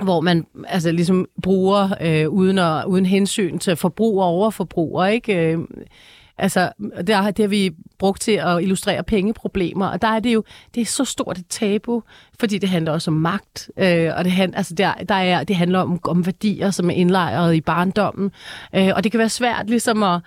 hvor 0.04 0.22
man 0.22 0.46
altså 0.68 0.92
ligesom 0.92 1.26
bruger 1.42 1.90
øh, 2.02 2.30
uden, 2.30 2.60
at, 2.60 2.86
uden 2.86 3.06
hensyn 3.06 3.60
til 3.60 3.76
forbrug 3.76 4.22
og 4.22 4.26
overforbrug, 4.26 5.06
ikke? 5.08 5.52
Øh, 5.52 5.60
Altså, 6.42 6.72
det 7.08 7.16
har, 7.16 7.32
det 7.32 7.44
har 7.44 7.48
vi 7.48 7.72
brugt 8.00 8.22
til 8.22 8.32
at 8.32 8.62
illustrere 8.62 9.04
pengeproblemer, 9.04 9.88
og 9.88 10.02
der 10.02 10.08
er 10.08 10.20
det 10.20 10.34
jo, 10.34 10.44
det 10.76 10.82
er 10.82 10.86
så 10.86 11.06
stort 11.06 11.38
et 11.38 11.46
tabu, 11.50 12.04
fordi 12.40 12.58
det 12.58 12.70
handler 12.70 12.92
også 12.92 13.12
om 13.12 13.18
magt, 13.18 13.72
øh, 13.78 14.10
og 14.18 14.24
det, 14.24 14.32
hand, 14.32 14.56
altså 14.56 14.74
der, 14.74 14.94
der 14.94 15.16
er, 15.16 15.44
det 15.44 15.56
handler 15.56 15.80
om, 15.80 16.00
om 16.04 16.26
værdier, 16.26 16.72
som 16.72 16.90
er 16.90 16.94
indlejret 16.94 17.56
i 17.56 17.62
barndommen, 17.62 18.32
øh, 18.76 18.90
og 18.96 19.04
det 19.04 19.12
kan 19.12 19.20
være 19.20 19.30
svært 19.30 19.70
ligesom 19.70 20.04
at 20.04 20.22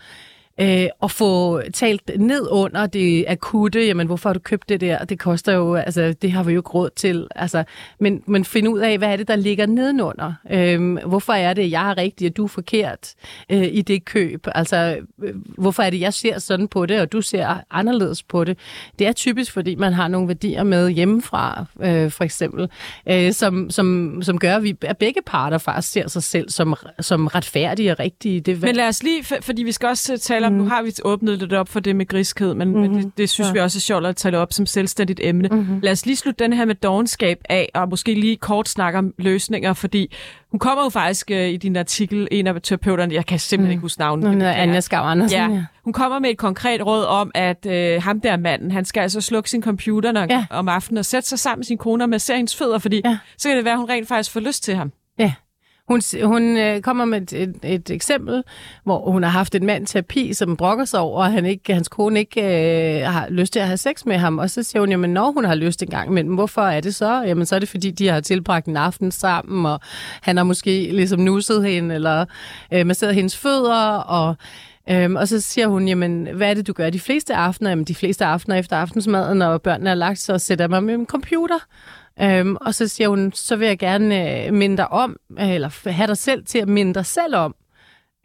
øh, 0.61 0.87
at 1.03 1.11
få 1.11 1.63
talt 1.75 2.11
ned 2.19 2.49
under 2.51 2.87
det 2.87 3.25
akutte, 3.29 3.87
jamen 3.87 4.07
hvorfor 4.07 4.29
har 4.29 4.35
du 4.35 4.41
købt 4.41 4.69
det 4.69 4.81
der? 4.81 5.05
Det 5.05 5.19
koster 5.19 5.53
jo, 5.53 5.75
altså 5.75 6.15
det 6.23 6.33
har 6.33 6.43
vi 6.43 6.53
jo 6.53 6.61
ikke 6.61 6.71
råd 6.71 6.91
til. 6.97 7.27
Altså, 7.37 7.65
men, 8.01 8.23
men 8.27 8.45
finde 8.45 8.71
ud 8.71 8.79
af, 8.79 8.99
hvad 8.99 9.13
er 9.13 9.17
det, 9.17 9.29
der 9.29 9.37
ligger 9.37 9.67
nedenunder? 9.67 10.33
Øh, 10.51 10.97
hvorfor 11.07 11.33
er 11.33 11.55
det, 11.55 11.71
jeg 11.71 11.91
er 11.91 11.97
rigtig, 11.97 12.31
og 12.31 12.37
du 12.37 12.45
er 12.45 12.49
forkert 12.49 13.15
øh, 13.51 13.69
i 13.73 13.83
det 13.83 14.05
køb? 14.05 14.47
Altså, 14.55 14.99
øh, 15.23 15.35
hvorfor 15.59 15.83
er 15.83 15.91
det, 15.91 16.01
jeg 16.01 16.15
ser 16.15 16.39
sådan 16.39 16.69
på 16.69 16.87
det, 16.87 17.01
og 17.01 17.13
du 17.13 17.21
ser 17.21 17.61
anderledes 17.71 18.23
på 18.23 18.45
det? 18.45 18.59
Det 18.99 19.07
er 19.07 19.13
typisk, 19.13 19.53
fordi 19.53 19.75
man 19.75 19.93
har 19.93 20.09
nogle 20.09 20.29
værdier 20.29 20.63
med 20.63 20.91
hjemmefra, 20.91 21.65
øh, 21.81 22.11
for 22.11 22.25
eksempel, 22.25 22.71
øh, 23.07 23.33
som, 23.33 23.71
som, 23.71 24.19
som 24.23 24.39
gør, 24.39 24.57
at 24.57 24.63
vi 24.63 24.77
at 24.83 24.99
begge 24.99 25.21
parter 25.27 25.59
faktisk 25.59 25.93
ser 25.93 26.09
sig 26.09 26.23
selv 26.23 26.51
som, 26.51 26.75
som 27.01 27.27
retfærdige 27.27 27.93
og 27.93 27.99
rigtige. 27.99 28.41
Det, 28.41 28.63
men 28.63 28.77
lad 28.77 28.89
os 28.89 29.03
lige, 29.03 29.25
for, 29.25 29.37
fordi 29.41 29.63
vi 29.63 29.73
skal 29.73 29.89
også 29.89 30.19
tale 30.19 30.44
tale 30.45 30.47
om, 30.47 30.53
mm. 30.53 30.59
nu 30.59 30.69
har 30.69 30.83
vi 30.83 30.93
åbnet 31.05 31.39
lidt 31.39 31.53
op 31.53 31.69
for 31.69 31.81
det 31.81 31.97
med 31.97 32.07
griskhed, 32.07 32.55
men, 32.55 32.69
mm. 32.69 32.81
men 32.81 32.95
det, 32.95 33.19
det 33.19 33.31
synes 33.31 33.49
ja. 33.49 33.53
vi 33.53 33.59
også 33.59 33.79
er 33.79 33.81
sjovt 33.81 34.07
at 34.07 34.17
tale 34.17 34.39
op 34.39 34.53
som 34.53 34.67
selvstændigt 34.67 35.21
emne. 35.23 35.49
Mm-hmm. 35.49 35.81
Lad 35.83 35.93
os 35.93 36.07
lige 36.07 36.17
slutte 36.17 36.45
den 36.45 36.53
her 36.53 36.65
med 36.65 36.75
dogenskab 36.75 37.39
af, 37.49 37.71
og 37.75 37.89
måske 37.89 38.15
lige 38.15 38.37
kort 38.37 38.69
snakke 38.69 38.99
om 38.99 39.15
løsninger, 39.19 39.73
fordi 39.73 40.15
hun 40.51 40.59
kommer 40.59 40.85
jo 40.85 40.89
faktisk 40.89 41.31
uh, 41.31 41.37
i 41.37 41.57
din 41.57 41.77
artikel, 41.77 42.29
en 42.31 42.47
af 42.47 42.63
terapeuterne, 42.63 43.15
jeg 43.15 43.27
kan 43.27 43.39
simpelthen 43.39 43.69
mm. 43.69 43.73
ikke 43.73 43.81
huske 43.81 44.01
navnet. 44.01 44.29
Hun 44.29 44.43
er 44.43 44.53
Anja 44.53 44.81
Skav 44.81 45.01
Andersen. 45.01 45.39
Ja. 45.39 45.49
ja. 45.49 45.65
Hun 45.85 45.93
kommer 45.93 46.19
med 46.19 46.31
et 46.31 46.39
konkret 46.39 46.87
råd 46.87 47.05
om, 47.05 47.31
at 47.35 47.67
uh, 47.67 48.03
ham 48.03 48.21
der 48.21 48.37
manden, 48.37 48.71
han 48.71 48.85
skal 48.85 49.01
altså 49.01 49.21
slukke 49.21 49.51
sin 49.51 49.63
computer 49.63 50.13
når, 50.13 50.27
ja. 50.31 50.47
om 50.51 50.69
aftenen 50.69 50.99
og 50.99 51.05
sætte 51.05 51.29
sig 51.29 51.39
sammen 51.39 51.59
med 51.59 51.65
sin 51.65 51.79
kone 51.79 52.05
og 52.05 52.09
massere 52.09 52.37
hendes 52.37 52.57
fødder, 52.57 52.79
fordi 52.79 53.01
ja. 53.05 53.19
så 53.39 53.49
kan 53.49 53.57
det 53.57 53.65
være, 53.65 53.75
at 53.75 53.79
hun 53.79 53.89
rent 53.89 54.09
faktisk 54.09 54.31
får 54.31 54.41
lyst 54.41 54.65
til 54.65 54.75
ham. 54.75 54.93
Ja. 55.19 55.33
Hun, 55.89 56.01
hun 56.23 56.57
øh, 56.57 56.81
kommer 56.81 57.05
med 57.05 57.33
et, 57.33 57.43
et, 57.43 57.55
et 57.63 57.91
eksempel, 57.91 58.43
hvor 58.85 59.11
hun 59.11 59.23
har 59.23 59.31
haft 59.31 59.55
en 59.55 59.67
mand 59.67 59.87
terapi, 59.87 60.35
som 60.35 60.57
brokker 60.57 60.85
sig 60.85 61.01
over, 61.01 61.25
at 61.25 61.33
han 61.33 61.47
ikke, 61.47 61.75
hans 61.75 61.89
kone 61.89 62.19
ikke 62.21 62.43
øh, 62.43 63.07
har 63.07 63.29
lyst 63.29 63.53
til 63.53 63.61
at 63.61 63.67
have 63.67 63.77
sex 63.77 64.05
med 64.05 64.17
ham. 64.17 64.39
Og 64.39 64.51
så 64.51 64.63
siger 64.63 64.81
hun, 64.81 64.91
jamen 64.91 65.13
når 65.13 65.31
hun 65.31 65.45
har 65.45 65.55
lyst 65.55 65.83
en 65.83 65.89
gang 65.89 66.13
men 66.13 66.27
hvorfor 66.27 66.63
er 66.63 66.81
det 66.81 66.95
så? 66.95 67.23
Jamen 67.23 67.47
så 67.47 67.55
er 67.55 67.59
det, 67.59 67.69
fordi 67.69 67.91
de 67.91 68.09
har 68.09 68.21
tilbragt 68.21 68.67
en 68.67 68.77
aften 68.77 69.11
sammen, 69.11 69.67
og 69.67 69.81
han 70.23 70.37
har 70.37 70.45
måske 70.45 70.89
ligesom 70.93 71.21
nusset 71.21 71.65
hende, 71.65 71.95
eller 71.95 72.25
øh, 72.73 72.87
masseret 72.87 73.15
hendes 73.15 73.37
fødder, 73.37 73.97
og... 73.97 74.37
Øhm, 74.91 75.17
og 75.17 75.29
så 75.29 75.41
siger 75.41 75.67
hun, 75.67 75.89
jamen, 75.89 76.29
hvad 76.35 76.51
er 76.51 76.55
det, 76.55 76.67
du 76.67 76.73
gør 76.73 76.91
de 76.91 77.01
fleste 77.01 77.35
aftener? 77.35 77.71
Jamen, 77.71 77.85
de 77.85 77.95
fleste 77.95 78.25
aftener 78.25 78.57
efter 78.57 78.77
aftensmaden, 78.77 79.39
når 79.39 79.59
børnene 79.59 79.91
er 79.91 79.95
lagt, 79.95 80.19
så 80.19 80.39
sætter 80.39 80.63
jeg 80.63 80.71
mig 80.71 80.85
med 80.85 80.97
min 80.97 81.07
computer. 81.07 81.59
Øhm, 82.23 82.57
og 82.61 82.75
så 82.75 82.89
siger 82.89 83.09
hun, 83.09 83.33
så 83.33 83.57
vil 83.57 83.69
jeg 83.69 83.79
gerne 83.79 84.45
øh, 84.47 84.53
minde 84.53 84.77
dig 84.77 84.93
om, 84.93 85.17
eller 85.39 85.91
have 85.91 86.07
dig 86.07 86.19
selv 86.19 86.45
til 86.45 86.59
at 86.59 86.69
minde 86.69 86.95
dig 86.95 87.07
selv 87.07 87.37
om, 87.37 87.55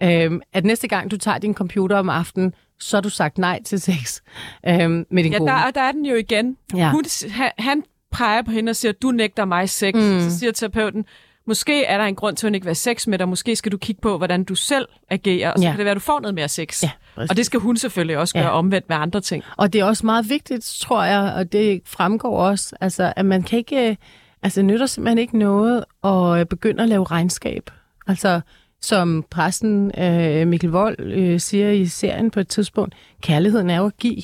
øhm, 0.04 0.42
at 0.54 0.66
næste 0.66 0.88
gang 0.88 1.12
du 1.12 1.18
tager 1.18 1.38
din 1.38 1.54
computer 1.54 1.98
om 1.98 2.10
aftenen, 2.10 2.54
så 2.80 2.98
har 2.98 3.02
du 3.02 3.10
sagt 3.10 3.38
nej 3.38 3.64
til 3.64 3.82
sex 3.82 4.22
øhm, 4.68 5.06
med 5.12 5.24
din 5.24 5.32
ja, 5.32 5.38
kone. 5.38 5.52
Der, 5.52 5.72
der 5.72 5.82
er 5.82 5.92
den 5.92 6.06
jo 6.06 6.16
igen. 6.16 6.58
Ja. 6.76 6.92
Hun, 6.92 7.04
han, 7.30 7.52
han 7.58 7.84
peger 8.12 8.42
på 8.42 8.52
hende 8.52 8.70
og 8.70 8.76
siger, 8.76 8.92
du 8.92 9.12
nægter 9.12 9.46
mig 9.46 9.70
sex. 9.70 9.96
Mm. 9.96 10.20
Så 10.20 10.40
siger 10.40 10.52
terapeuten, 10.52 11.06
måske 11.50 11.86
er 11.86 11.98
der 11.98 12.06
en 12.06 12.16
grund 12.16 12.36
til, 12.36 12.46
at 12.46 12.50
hun 12.50 12.56
ikke 12.56 12.66
vil 12.66 12.70
have 12.70 12.76
sex 12.76 13.08
med 13.08 13.18
dig. 13.18 13.30
Måske 13.30 13.56
skal 13.56 13.72
du 13.72 13.78
kigge 13.78 14.02
på, 14.02 14.18
hvordan 14.18 14.44
du 14.44 14.56
selv 14.56 14.88
agerer, 15.10 15.52
og 15.52 15.60
så 15.60 15.66
ja. 15.66 15.70
kan 15.70 15.78
det 15.78 15.86
være, 15.86 15.92
at 15.92 15.96
du 15.96 16.02
får 16.02 16.20
noget 16.20 16.36
mere 16.36 16.48
sex. 16.48 16.84
Ja, 16.84 16.92
og 17.16 17.38
det 17.38 17.46
skal 17.46 17.60
hun 17.60 17.78
selvfølgelig 17.78 18.18
også 18.18 18.34
gøre 18.34 18.44
ja. 18.44 18.50
omvendt 18.50 18.90
med 18.90 18.98
andre 18.98 19.22
ting. 19.22 19.44
Og 19.58 19.74
det 19.74 19.82
er 19.82 19.86
også 19.86 20.06
meget 20.06 20.30
vigtigt, 20.30 20.78
tror 20.82 21.04
jeg, 21.04 21.34
og 21.36 21.52
det 21.52 21.82
fremgår 21.86 22.38
også, 22.38 22.76
altså, 22.82 23.14
at 23.16 23.26
man 23.26 23.44
kan 23.44 23.58
ikke... 23.58 23.98
Altså, 24.44 24.62
nytter 24.62 24.86
simpelthen 24.86 25.18
ikke 25.18 25.38
noget 25.38 25.86
at 26.04 26.50
begynde 26.50 26.84
at 26.84 26.90
lave 26.90 27.04
regnskab. 27.04 27.72
Altså, 28.08 28.42
som 28.82 29.26
præsten 29.32 29.92
øh, 30.00 30.48
Mikkel 30.48 30.70
Vold 30.70 31.00
øh, 31.00 31.40
siger 31.40 31.72
i 31.72 31.86
serien 31.86 32.32
på 32.32 32.40
et 32.40 32.48
tidspunkt, 32.48 32.96
kærligheden 33.22 33.70
er 33.70 33.78
jo 33.78 33.86
at 33.86 33.98
give. 33.98 34.24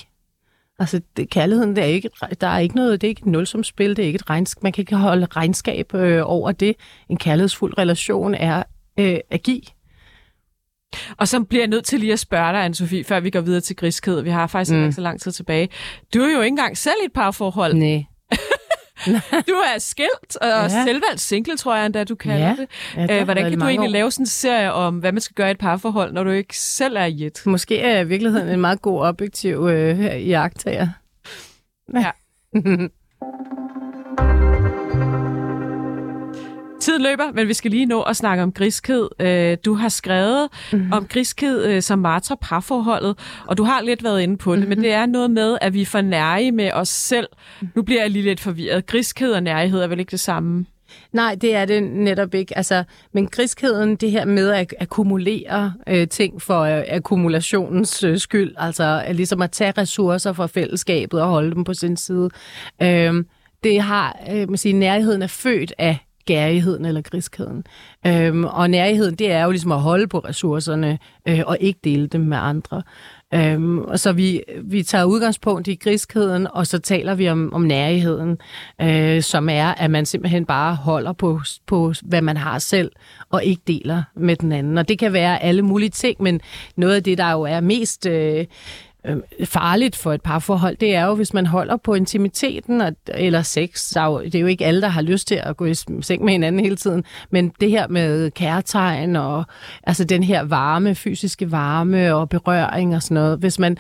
Altså, 0.79 1.01
det, 1.17 1.29
kærligheden, 1.29 1.75
det 1.75 1.83
er 1.83 1.87
ikke, 1.87 2.09
der 2.41 2.47
er 2.47 2.59
ikke 2.59 2.75
noget, 2.75 3.01
det 3.01 3.07
er 3.07 3.09
ikke 3.09 3.21
et 3.21 3.25
nulsumspil, 3.25 3.89
det 3.89 4.03
er 4.03 4.07
ikke 4.07 4.17
et 4.17 4.29
regnskab, 4.29 4.63
man 4.63 4.71
kan 4.71 4.81
ikke 4.81 4.95
holde 4.95 5.25
regnskab 5.25 5.93
øh, 5.93 6.21
over 6.25 6.51
det. 6.51 6.75
En 7.09 7.17
kærlighedsfuld 7.17 7.77
relation 7.77 8.33
er 8.33 8.63
øh, 8.99 9.17
at 9.29 9.43
give. 9.43 9.61
Og 11.17 11.27
så 11.27 11.43
bliver 11.43 11.61
jeg 11.61 11.67
nødt 11.67 11.85
til 11.85 11.99
lige 11.99 12.13
at 12.13 12.19
spørge 12.19 12.53
dig, 12.53 12.65
Anne-Sophie, 12.65 13.03
før 13.07 13.19
vi 13.19 13.29
går 13.29 13.41
videre 13.41 13.61
til 13.61 13.75
griskhed. 13.75 14.21
Vi 14.21 14.29
har 14.29 14.47
faktisk 14.47 14.71
mm. 14.71 14.83
ikke 14.83 14.93
så 14.93 15.01
lang 15.01 15.21
tid 15.21 15.31
tilbage. 15.31 15.69
Du 16.13 16.19
er 16.19 16.31
jo 16.31 16.41
ikke 16.41 16.47
engang 16.47 16.77
selv 16.77 16.95
i 17.03 17.05
et 17.05 17.13
parforhold. 17.13 17.73
Nej. 17.73 18.05
du 19.49 19.53
er 19.53 19.77
skilt 19.79 20.35
og 20.41 20.47
ja. 20.47 20.83
selvvalgt 20.83 21.21
single, 21.21 21.57
tror 21.57 21.75
jeg 21.75 21.85
endda, 21.85 22.03
du 22.03 22.15
kalder 22.15 22.47
ja. 22.47 22.55
det. 22.55 23.09
Ja, 23.09 23.23
Hvordan 23.23 23.49
kan 23.49 23.59
du 23.59 23.65
egentlig 23.65 23.89
år. 23.89 23.91
lave 23.91 24.11
sådan 24.11 24.23
en 24.23 24.27
serie 24.27 24.73
om, 24.73 24.97
hvad 24.97 25.11
man 25.11 25.21
skal 25.21 25.33
gøre 25.35 25.47
i 25.47 25.51
et 25.51 25.57
parforhold, 25.57 26.13
når 26.13 26.23
du 26.23 26.29
ikke 26.29 26.57
selv 26.57 26.95
er 26.97 27.05
i 27.05 27.25
et? 27.25 27.41
Måske 27.45 27.79
er 27.79 27.93
jeg 27.93 28.01
i 28.01 28.07
virkeligheden 28.07 28.47
en 28.47 28.61
meget 28.61 28.81
god 28.81 29.01
objektiv 29.01 29.67
øh, 29.71 30.29
jagttager. 30.29 30.87
Ja. 31.93 32.11
Tiden 36.85 37.01
løber, 37.01 37.31
men 37.33 37.47
vi 37.47 37.53
skal 37.53 37.71
lige 37.71 37.85
nå 37.85 38.01
at 38.01 38.15
snakke 38.15 38.43
om 38.43 38.51
griskhed. 38.51 39.09
Øh, 39.19 39.57
du 39.65 39.73
har 39.73 39.89
skrevet 39.89 40.49
mm-hmm. 40.73 40.91
om 40.91 41.07
griskhed 41.07 41.65
øh, 41.65 41.81
som 41.81 41.99
martrer 41.99 42.35
parforholdet, 42.41 43.17
og 43.47 43.57
du 43.57 43.63
har 43.63 43.81
lidt 43.81 44.03
været 44.03 44.21
inde 44.21 44.37
på 44.37 44.51
det, 44.51 44.59
mm-hmm. 44.59 44.69
men 44.69 44.83
det 44.83 44.93
er 44.93 45.05
noget 45.05 45.31
med, 45.31 45.57
at 45.61 45.73
vi 45.73 45.81
er 45.81 45.85
for 45.85 46.01
nære 46.01 46.51
med 46.51 46.71
os 46.73 46.89
selv. 46.89 47.27
Nu 47.75 47.81
bliver 47.81 48.01
jeg 48.01 48.11
lige 48.11 48.23
lidt 48.23 48.39
forvirret. 48.39 48.85
Griskhed 48.85 49.31
og 49.31 49.43
nærhed 49.43 49.81
er 49.81 49.87
vel 49.87 49.99
ikke 49.99 50.11
det 50.11 50.19
samme? 50.19 50.65
Nej, 51.13 51.35
det 51.35 51.55
er 51.55 51.65
det 51.65 51.83
netop 51.83 52.33
ikke. 52.33 52.57
Altså, 52.57 52.83
men 53.13 53.27
griskheden, 53.27 53.95
det 53.95 54.11
her 54.11 54.25
med 54.25 54.49
at 54.49 54.73
akkumulere 54.79 55.73
øh, 55.87 56.07
ting 56.07 56.41
for 56.41 56.59
øh, 56.59 56.83
akkumulationens 56.89 58.03
øh, 58.03 58.17
skyld, 58.17 58.53
altså 58.57 59.03
ligesom 59.11 59.41
at 59.41 59.51
tage 59.51 59.73
ressourcer 59.77 60.33
fra 60.33 60.45
fællesskabet 60.45 61.21
og 61.21 61.27
holde 61.27 61.55
dem 61.55 61.63
på 61.63 61.73
sin 61.73 61.97
side, 61.97 62.29
øh, 62.81 63.23
det 63.63 63.81
har, 63.81 64.19
øh, 64.31 64.49
man 64.49 64.57
siger, 64.57 64.75
nærheden 64.75 65.21
er 65.21 65.27
født 65.27 65.73
af 65.77 66.04
gærigheden 66.25 66.85
eller 66.85 67.01
griskheden. 67.01 67.63
Øhm, 68.07 68.43
og 68.43 68.69
nærigheden, 68.69 69.15
det 69.15 69.31
er 69.31 69.43
jo 69.43 69.51
ligesom 69.51 69.71
at 69.71 69.81
holde 69.81 70.07
på 70.07 70.19
ressourcerne 70.19 70.99
øh, 71.27 71.41
og 71.45 71.57
ikke 71.59 71.79
dele 71.83 72.07
dem 72.07 72.21
med 72.21 72.37
andre. 72.37 72.83
Øhm, 73.33 73.79
og 73.79 73.99
så 73.99 74.11
vi, 74.11 74.43
vi 74.63 74.83
tager 74.83 75.03
udgangspunkt 75.03 75.67
i 75.67 75.75
griskheden, 75.75 76.47
og 76.53 76.67
så 76.67 76.79
taler 76.79 77.15
vi 77.15 77.29
om, 77.29 77.53
om 77.53 77.61
nærigheden, 77.61 78.37
øh, 78.81 79.21
som 79.21 79.49
er, 79.49 79.67
at 79.67 79.91
man 79.91 80.05
simpelthen 80.05 80.45
bare 80.45 80.75
holder 80.75 81.13
på, 81.13 81.41
på, 81.67 81.93
hvad 82.03 82.21
man 82.21 82.37
har 82.37 82.59
selv, 82.59 82.91
og 83.29 83.43
ikke 83.43 83.61
deler 83.67 84.03
med 84.15 84.35
den 84.35 84.51
anden. 84.51 84.77
Og 84.77 84.87
det 84.87 84.99
kan 84.99 85.13
være 85.13 85.43
alle 85.43 85.61
mulige 85.61 85.89
ting, 85.89 86.23
men 86.23 86.41
noget 86.75 86.95
af 86.95 87.03
det, 87.03 87.17
der 87.17 87.31
jo 87.31 87.41
er 87.41 87.59
mest 87.59 88.05
øh, 88.05 88.45
øh, 89.07 89.17
farligt 89.45 89.95
for 89.95 90.13
et 90.13 90.21
parforhold, 90.21 90.77
det 90.77 90.95
er 90.95 91.05
jo, 91.05 91.15
hvis 91.15 91.33
man 91.33 91.45
holder 91.45 91.77
på 91.77 91.93
intimiteten 91.93 92.81
og, 92.81 92.95
eller 93.07 93.41
sex. 93.41 93.93
Der 93.93 94.01
er 94.01 94.05
jo, 94.05 94.21
det 94.23 94.35
er 94.35 94.39
jo 94.39 94.47
ikke 94.47 94.65
alle, 94.65 94.81
der 94.81 94.87
har 94.87 95.01
lyst 95.01 95.27
til 95.27 95.35
at 95.43 95.57
gå 95.57 95.65
i 95.65 95.73
seng 96.01 96.23
med 96.23 96.31
hinanden 96.31 96.61
hele 96.61 96.75
tiden, 96.75 97.03
men 97.29 97.51
det 97.59 97.69
her 97.69 97.87
med 97.87 98.31
kærtegn 98.31 99.15
og 99.15 99.43
altså 99.83 100.03
den 100.03 100.23
her 100.23 100.43
varme, 100.43 100.95
fysiske 100.95 101.51
varme 101.51 102.15
og 102.15 102.29
berøring 102.29 102.95
og 102.95 103.03
sådan 103.03 103.15
noget, 103.15 103.39
hvis 103.39 103.59
man 103.59 103.77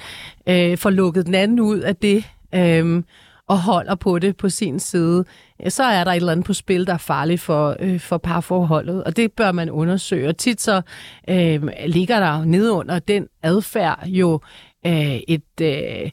øh, 0.47 0.77
får 0.77 0.89
lukket 0.89 1.25
den 1.25 1.35
anden 1.35 1.59
ud 1.59 1.79
af 1.79 1.95
det, 1.95 2.23
øh, 2.55 3.03
og 3.47 3.59
holder 3.59 3.95
på 3.95 4.19
det 4.19 4.37
på 4.37 4.49
sin 4.49 4.79
side, 4.79 5.25
øh, 5.63 5.71
så 5.71 5.83
er 5.83 6.03
der 6.03 6.11
et 6.11 6.15
eller 6.15 6.31
andet 6.31 6.45
på 6.45 6.53
spil, 6.53 6.87
der 6.87 6.93
er 6.93 6.97
farligt 6.97 7.41
for, 7.41 7.75
øh, 7.79 7.99
for 7.99 8.17
parforholdet, 8.17 9.03
og 9.03 9.17
det 9.17 9.31
bør 9.31 9.51
man 9.51 9.69
undersøge. 9.69 10.29
Og 10.29 10.37
tit 10.37 10.61
så 10.61 10.81
øh, 11.29 11.63
ligger 11.85 12.19
der 12.19 12.45
nede 12.45 12.71
under 12.71 12.99
den 12.99 13.27
adfærd 13.43 14.07
jo 14.07 14.39
øh, 14.85 15.19
et... 15.27 15.61
Øh, 15.61 16.11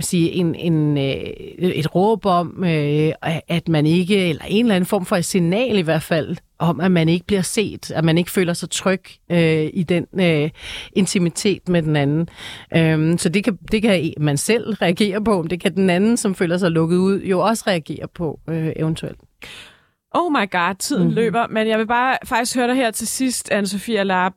sige, 0.00 0.30
en, 0.30 0.54
en, 0.54 0.98
øh, 0.98 1.04
et 1.60 1.94
råb 1.94 2.26
om, 2.26 2.64
øh, 2.64 3.12
at 3.48 3.68
man 3.68 3.86
ikke, 3.86 4.28
eller 4.28 4.44
en 4.48 4.64
eller 4.64 4.74
anden 4.74 4.86
form 4.86 5.04
for 5.04 5.16
et 5.16 5.24
signal 5.24 5.78
i 5.78 5.80
hvert 5.80 6.02
fald, 6.02 6.36
om 6.58 6.80
at 6.80 6.90
man 6.90 7.08
ikke 7.08 7.26
bliver 7.26 7.42
set, 7.42 7.90
at 7.90 8.04
man 8.04 8.18
ikke 8.18 8.30
føler 8.30 8.52
sig 8.52 8.70
tryg 8.70 9.02
øh, 9.30 9.70
i 9.72 9.82
den 9.82 10.06
øh, 10.20 10.50
intimitet 10.92 11.68
med 11.68 11.82
den 11.82 11.96
anden. 11.96 12.28
Øh, 12.76 13.18
så 13.18 13.28
det 13.28 13.44
kan, 13.44 13.58
det 13.72 13.82
kan 13.82 14.12
man 14.20 14.36
selv 14.36 14.70
reagere 14.70 15.24
på, 15.24 15.42
men 15.42 15.50
det 15.50 15.60
kan 15.60 15.74
den 15.74 15.90
anden, 15.90 16.16
som 16.16 16.34
føler 16.34 16.58
sig 16.58 16.70
lukket 16.70 16.96
ud, 16.96 17.20
jo 17.20 17.40
også 17.40 17.64
reagere 17.66 18.08
på 18.14 18.40
øh, 18.48 18.72
eventuelt. 18.76 19.18
Oh 20.10 20.32
my 20.32 20.50
god, 20.50 20.74
tiden 20.78 21.02
mm-hmm. 21.02 21.14
løber, 21.14 21.46
men 21.46 21.68
jeg 21.68 21.78
vil 21.78 21.86
bare 21.86 22.18
faktisk 22.24 22.56
høre 22.56 22.68
dig 22.68 22.76
her 22.76 22.90
til 22.90 23.08
sidst, 23.08 23.52
Anne-Sophie 23.52 23.96
Alarp. 23.96 24.32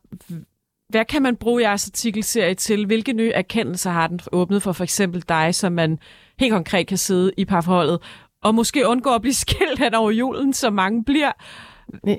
Hvad 0.90 1.06
kan 1.06 1.22
man 1.22 1.36
bruge 1.36 1.62
jeres 1.62 1.88
artikelserie 1.88 2.54
til? 2.54 2.86
Hvilke 2.86 3.14
nye 3.14 3.32
erkendelser 3.32 3.92
har 3.92 4.08
den 4.08 4.20
åbnet 4.32 4.64
for 4.64 4.72
for 4.72 4.84
eksempel 4.84 5.24
dig, 5.30 5.56
som 5.56 5.72
man 5.72 6.00
helt 6.40 6.52
konkret 6.52 6.88
kan 6.88 6.98
sidde 6.98 7.32
i 7.38 7.46
parforholdet 7.46 8.00
og 8.44 8.56
måske 8.56 8.88
undgå 8.88 9.16
at 9.16 9.22
blive 9.22 9.34
skilt 9.46 9.80
hen 9.80 9.94
over 9.94 10.12
julen, 10.12 10.54
som 10.54 10.74
mange 10.74 11.04
bliver? 11.04 11.32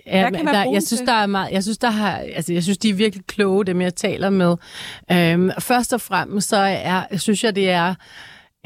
Ja, 0.06 0.30
men 0.30 0.46
der, 0.46 0.70
jeg 0.72 0.82
synes, 0.82 1.02
der 1.06 1.12
er 1.12 1.26
meget, 1.26 1.52
jeg 1.52 1.62
synes, 1.62 1.78
der 1.78 1.90
har, 1.90 2.16
altså, 2.16 2.52
jeg 2.52 2.62
synes, 2.62 2.78
de 2.78 2.88
er 2.88 2.94
virkelig 2.94 3.26
kloge, 3.26 3.64
dem 3.64 3.80
jeg 3.80 3.94
taler 3.94 4.30
med. 4.30 4.56
Øhm, 5.12 5.50
først 5.58 5.92
og 5.92 6.00
fremmest, 6.00 6.48
så 6.48 6.56
er, 6.56 7.16
synes 7.16 7.44
jeg, 7.44 7.54
det 7.54 7.70
er 7.70 7.94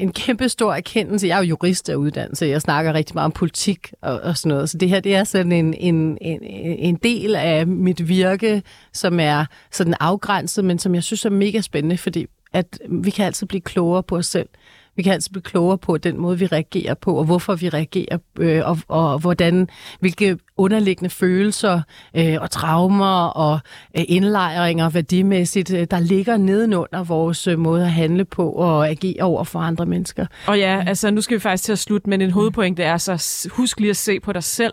en 0.03 0.13
kæmpe 0.13 0.49
stor 0.49 0.75
erkendelse. 0.75 1.27
Jeg 1.27 1.35
er 1.35 1.43
jo 1.43 1.49
jurist 1.49 1.89
af 1.89 1.95
uddannelse. 1.95 2.47
Jeg 2.47 2.61
snakker 2.61 2.93
rigtig 2.93 3.15
meget 3.15 3.25
om 3.25 3.33
politik 3.33 3.93
og, 4.01 4.21
og 4.21 4.37
sådan 4.37 4.49
noget. 4.49 4.71
Så 4.71 4.79
det 4.79 4.89
her, 4.89 5.01
det 5.01 5.15
er 5.15 5.25
sådan 5.25 5.53
en, 5.53 5.75
en, 5.75 6.19
en, 6.21 6.43
en 6.79 6.95
del 6.95 7.35
af 7.35 7.67
mit 7.67 8.09
virke, 8.09 8.63
som 8.93 9.21
er 9.21 9.45
sådan 9.71 9.95
afgrænset, 10.01 10.65
men 10.65 10.79
som 10.79 10.95
jeg 10.95 11.03
synes 11.03 11.25
er 11.25 11.31
mega 11.31 11.61
spændende, 11.61 11.99
fordi 11.99 12.27
at 12.53 12.79
vi 12.89 13.11
kan 13.11 13.27
altid 13.27 13.47
blive 13.47 13.61
klogere 13.61 14.03
på 14.03 14.17
os 14.17 14.27
selv. 14.27 14.49
Vi 14.97 15.03
kan 15.03 15.13
altid 15.13 15.31
blive 15.33 15.43
klogere 15.43 15.79
på 15.79 15.97
den 15.97 16.21
måde, 16.21 16.39
vi 16.39 16.47
reagerer 16.47 16.95
på, 16.95 17.15
og 17.15 17.25
hvorfor 17.25 17.55
vi 17.55 17.69
reagerer, 17.69 18.19
øh, 18.39 18.61
og, 18.65 18.79
og 18.89 19.19
hvordan, 19.19 19.69
hvilke 20.01 20.39
underliggende 20.57 21.11
følelser 21.11 21.81
øh, 22.17 22.37
og 22.41 22.51
traumer 22.51 23.25
og 23.25 23.61
øh, 23.97 24.05
indlejringer 24.09 24.91
værdimæssigt, 24.91 25.75
øh, 25.75 25.87
der 25.91 26.01
ligger 26.01 26.37
nedenunder 26.37 27.05
vores 27.05 27.47
øh, 27.47 27.59
måde 27.59 27.83
at 27.83 27.91
handle 27.91 28.25
på 28.25 28.51
og 28.51 28.89
agere 28.89 29.23
over 29.23 29.45
for 29.45 29.59
andre 29.59 29.87
mennesker. 29.87 30.27
Og 30.47 30.59
ja, 30.59 30.85
altså 30.87 31.11
nu 31.11 31.21
skal 31.21 31.35
vi 31.35 31.41
faktisk 31.41 31.65
til 31.65 31.73
at 31.73 31.79
slutte, 31.79 32.11
men 32.11 32.21
en 32.21 32.31
hovedpointe 32.31 32.83
er 32.83 32.97
så 32.97 33.49
husk 33.53 33.81
lige 33.81 33.91
at 33.91 33.97
se 33.97 34.21
på 34.21 34.33
dig 34.33 34.43
selv, 34.45 34.73